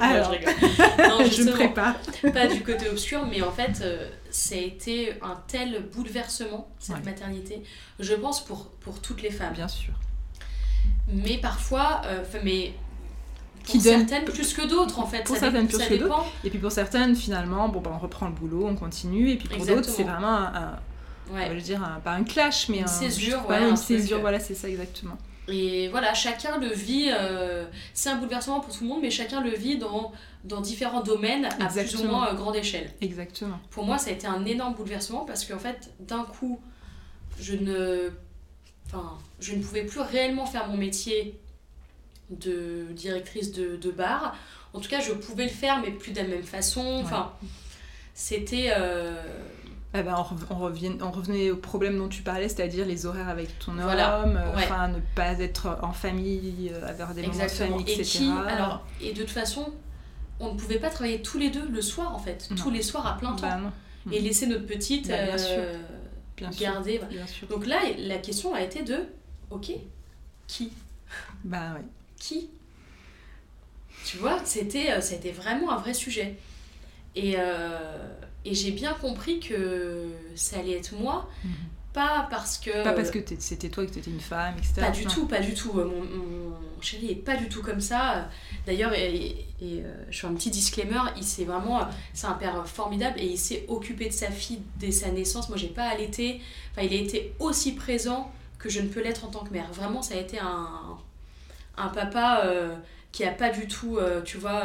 [0.00, 0.34] Alors.
[0.42, 1.08] je.
[1.08, 1.94] Non, je me prépare.
[2.34, 6.96] pas du côté obscur, mais en fait, euh, ça a été un tel bouleversement, cette
[6.96, 7.02] Ouais.
[7.04, 7.62] maternité,
[8.00, 9.54] je pense pour, pour toutes les femmes.
[9.54, 9.94] Bien sûr.
[11.08, 12.40] Mais parfois, euh, enfin,
[13.64, 15.22] pour Qui donne- certaines plus que d'autres, en fait.
[15.24, 16.24] Pour ça certaines plus que d'autres.
[16.44, 19.30] Et puis pour certaines, finalement, bon, bah, on reprend le boulot, on continue.
[19.30, 20.78] Et puis pour d'autres, c'est vraiment un, un-
[21.32, 21.46] Ouais.
[21.48, 24.20] je veux dire, un- pas un clash, mais Une un, césure, ouais, une un césure,
[24.20, 25.16] voilà, c'est ça exactement.
[25.48, 29.40] Et voilà, chacun le vit, euh, c'est un bouleversement pour tout le monde, mais chacun
[29.42, 30.12] le vit dans,
[30.44, 32.90] dans différents domaines à plus ou moins euh, grande échelle.
[33.00, 33.58] Exactement.
[33.70, 36.60] Pour moi, ça a été un énorme bouleversement parce qu'en fait, d'un coup,
[37.40, 38.10] je ne
[38.86, 41.38] enfin, je ne pouvais plus réellement faire mon métier
[42.30, 44.36] de directrice de, de bar.
[44.72, 47.00] En tout cas, je pouvais le faire, mais plus de la même façon.
[47.02, 47.32] Enfin,
[48.14, 48.72] c'était.
[48.76, 49.22] Euh,
[49.96, 50.16] eh ben,
[50.50, 54.36] on, revient, on revenait au problème dont tu parlais, c'est-à-dire les horaires avec ton homme,
[54.36, 58.24] euh, enfin ne pas être en famille, euh, avoir des moments de famille, etc.
[58.24, 59.72] Et, alors, et de toute façon,
[60.40, 63.06] on ne pouvait pas travailler tous les deux le soir en fait, tous les soirs
[63.06, 63.46] à plein temps.
[63.46, 65.16] Bah, et laisser notre petite bah,
[66.36, 67.00] bien garder.
[67.48, 69.06] Donc là, la question a été de,
[69.50, 69.70] ok,
[70.48, 70.72] qui?
[71.44, 71.84] Bah oui.
[72.24, 72.48] Qui?
[74.06, 76.36] Tu vois, c'était, c'était vraiment un vrai sujet.
[77.14, 78.08] Et, euh,
[78.46, 81.28] et j'ai bien compris que ça allait être moi.
[81.44, 81.52] Mhm.
[81.92, 82.82] Pas parce que.
[82.82, 84.72] Pas parce que c'était toi que tu étais une femme, etc.
[84.76, 85.74] Pas du tout, pas du tout.
[85.74, 88.30] Mon, mon, chéri est pas du tout comme ça.
[88.66, 91.86] D'ailleurs, et, euh, je fais un petit disclaimer, il s'est vraiment.
[92.14, 95.50] C'est un père formidable et il s'est occupé de sa fille dès sa naissance.
[95.50, 96.40] Moi, j'ai pas allaité.
[96.72, 99.70] Enfin, il a été aussi présent que je ne peux l'être en tant que mère.
[99.72, 100.98] Vraiment, ça a été un,
[101.76, 102.74] un papa euh,
[103.12, 104.64] qui a pas du tout, tu vois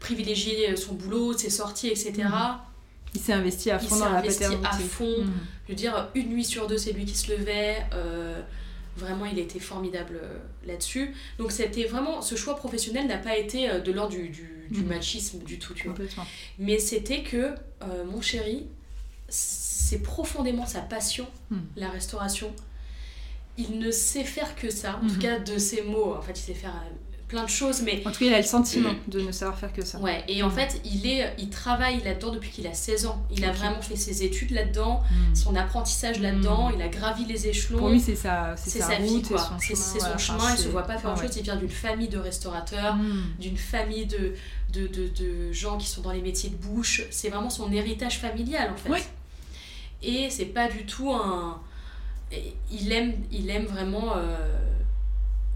[0.00, 2.12] privilégier son boulot, ses sorties, etc.
[2.24, 2.58] Mhm.
[3.14, 4.66] Il s'est investi à fond dans la paternité.
[4.66, 5.18] à fond.
[5.18, 5.32] Mhm.
[5.66, 7.78] Je veux dire, une nuit sur deux, c'est lui qui se levait.
[7.94, 8.42] Euh,
[8.96, 11.14] vraiment, il était formidable euh, là-dessus.
[11.38, 12.20] Donc, c'était vraiment.
[12.22, 14.86] Ce choix professionnel n'a pas été euh, de l'ordre du, du, mhm.
[14.86, 15.96] machisme du tout, tu vois.
[16.58, 17.54] Mais c'était que
[18.06, 18.66] mon chéri,
[19.28, 21.26] c'est profondément sa passion,
[21.76, 22.54] la restauration.
[23.56, 26.14] Il ne sait faire que ça, en tout cas de ses mots.
[26.14, 26.74] En fait, il sait faire
[27.28, 28.02] plein de choses, mais...
[28.04, 29.98] En tout cas, il a le sentiment de ne savoir faire que ça.
[29.98, 33.24] Ouais, et en fait, il, est, il travaille là-dedans depuis qu'il a 16 ans.
[33.30, 35.34] Il a vraiment fait ses études là-dedans, mm.
[35.34, 37.78] son apprentissage là-dedans, il a gravi les écéchelons.
[37.78, 39.50] Pour lui, c'est sa, c'est sa, vie, quoi.
[39.58, 41.36] C'est son chemin, chemin il se voit pas faire autre chose.
[41.36, 42.96] Il vient d'une famille de restaurateurs,
[43.40, 44.34] d'une famille de,
[44.72, 47.02] de, de, de, gens qui sont dans les métiers de bouche.
[47.10, 48.90] C'est vraiment son héritage familial, en fait.
[48.90, 49.04] Ouais.
[50.02, 51.60] Et c'est pas du tout un...
[52.70, 54.16] Il aime, il aime vraiment...
[54.16, 54.36] Euh,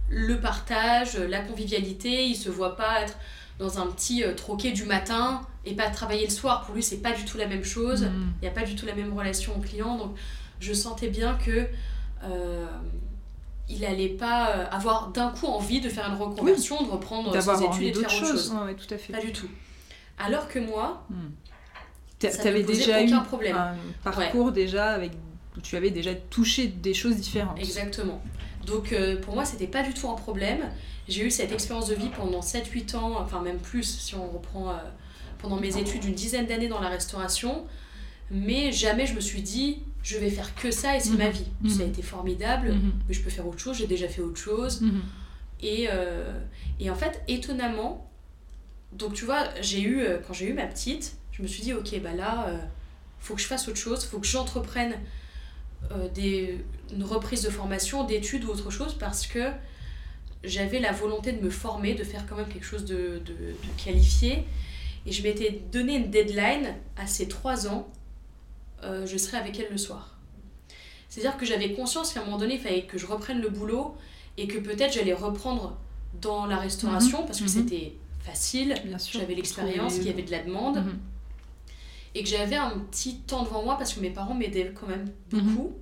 [0.09, 2.27] le partage, la convivialité.
[2.27, 3.17] Il se voit pas être
[3.59, 6.65] dans un petit euh, troquet du matin et pas travailler le soir.
[6.65, 8.05] Pour lui, c'est pas du tout la même chose.
[8.05, 8.33] Mm.
[8.41, 9.97] Il n'y a pas du tout la même relation au client.
[9.97, 10.17] Donc,
[10.61, 11.67] je sentais bien que
[12.25, 12.67] euh,
[13.69, 17.65] il allait pas euh, avoir d'un coup envie de faire une reconversion, de reprendre ses
[17.65, 18.55] études et de faire autre chose.
[18.77, 19.13] tout à fait.
[19.13, 19.49] Pas du tout.
[20.19, 21.17] Alors que moi, mm.
[22.19, 23.57] tu avais déjà eu problème.
[23.57, 25.13] un parcours déjà avec
[25.59, 27.59] où tu avais déjà touché des choses différentes.
[27.59, 28.23] Exactement.
[28.67, 30.61] Donc euh, pour moi, c'était pas du tout un problème.
[31.09, 34.71] J'ai eu cette expérience de vie pendant 7-8 ans, enfin même plus si on reprend
[34.71, 34.75] euh,
[35.39, 37.65] pendant mes études, une dizaine d'années dans la restauration.
[38.31, 41.33] Mais jamais je me suis dit, je vais faire que ça et c'est ma mhm.
[41.33, 41.71] vie.
[41.71, 41.93] Ça a mhm.
[41.93, 42.93] été formidable, mhm.
[43.09, 44.83] mais je peux faire autre chose, j'ai déjà fait autre chose.
[45.61, 46.39] Et, euh,
[46.79, 48.09] et, en fait, étonnamment,
[48.93, 52.01] donc tu vois, j'ai eu, quand j'ai eu ma petite, je me suis dit, ok,
[52.01, 52.53] bah là,
[53.19, 54.95] faut que je fasse autre chose, faut que j'entreprenne
[56.15, 56.59] des,
[56.93, 59.51] une reprise de formation, d'études ou autre chose parce que
[60.45, 64.45] j'avais la volonté de me former, de faire quand même quelque chose de, de, qualifié.
[65.07, 67.89] Et je m'étais donné une deadline à ces trois ans,
[68.83, 70.19] euh, je serai avec elle le soir.
[71.09, 73.97] C'est-à-dire que j'avais conscience qu'à un moment donné, il fallait que je reprenne le boulot
[74.37, 75.79] et que peut-être j'allais reprendre
[76.21, 77.27] dans la restauration mhm.
[77.27, 77.49] parce que mhm.
[77.49, 78.75] c'était facile,
[79.13, 80.77] j'avais l'expérience, qu'il y avait de la demande.
[80.77, 80.99] Mhm.
[82.19, 85.09] Et que j'avais un petit temps devant moi parce que mes parents m'aidaient quand même
[85.31, 85.73] beaucoup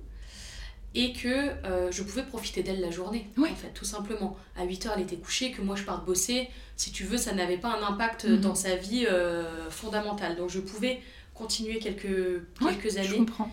[0.93, 4.37] et que euh, je pouvais profiter d'elle la journée, en fait, tout simplement.
[4.55, 6.49] À 8h, elle était couchée, que moi je parte bosser.
[6.75, 8.41] Si tu veux, ça n'avait pas un impact mhm.
[8.41, 10.35] dans sa vie euh, fondamentale.
[10.35, 11.01] Donc je pouvais
[11.33, 13.07] continuer quelques, quelques années.
[13.07, 13.51] Je comprends,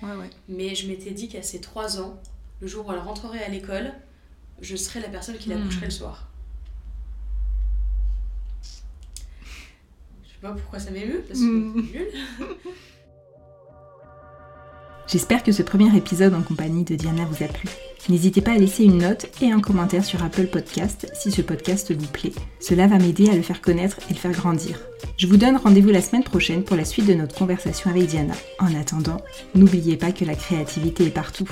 [0.48, 2.18] Mais je m'étais dit qu'à ses 3 ans,
[2.60, 3.92] le jour où elle rentrerait à l'école,
[4.60, 5.66] je serais la personne qui la mhm.
[5.66, 6.28] coucherait le soir.
[10.22, 12.06] Je sais pas pourquoi ça m'émeut, parce que c'est nul.
[15.06, 17.68] J'espère que ce premier épisode en compagnie de Diana vous a plu.
[18.08, 21.92] N'hésitez pas à laisser une note et un commentaire sur Apple Podcast si ce podcast
[21.92, 22.32] vous plaît.
[22.60, 24.78] Cela va m'aider à le faire connaître et le faire grandir.
[25.16, 28.34] Je vous donne rendez-vous la semaine prochaine pour la suite de notre conversation avec Diana.
[28.58, 29.20] En attendant,
[29.54, 31.48] n'oubliez pas que la créativité est partout.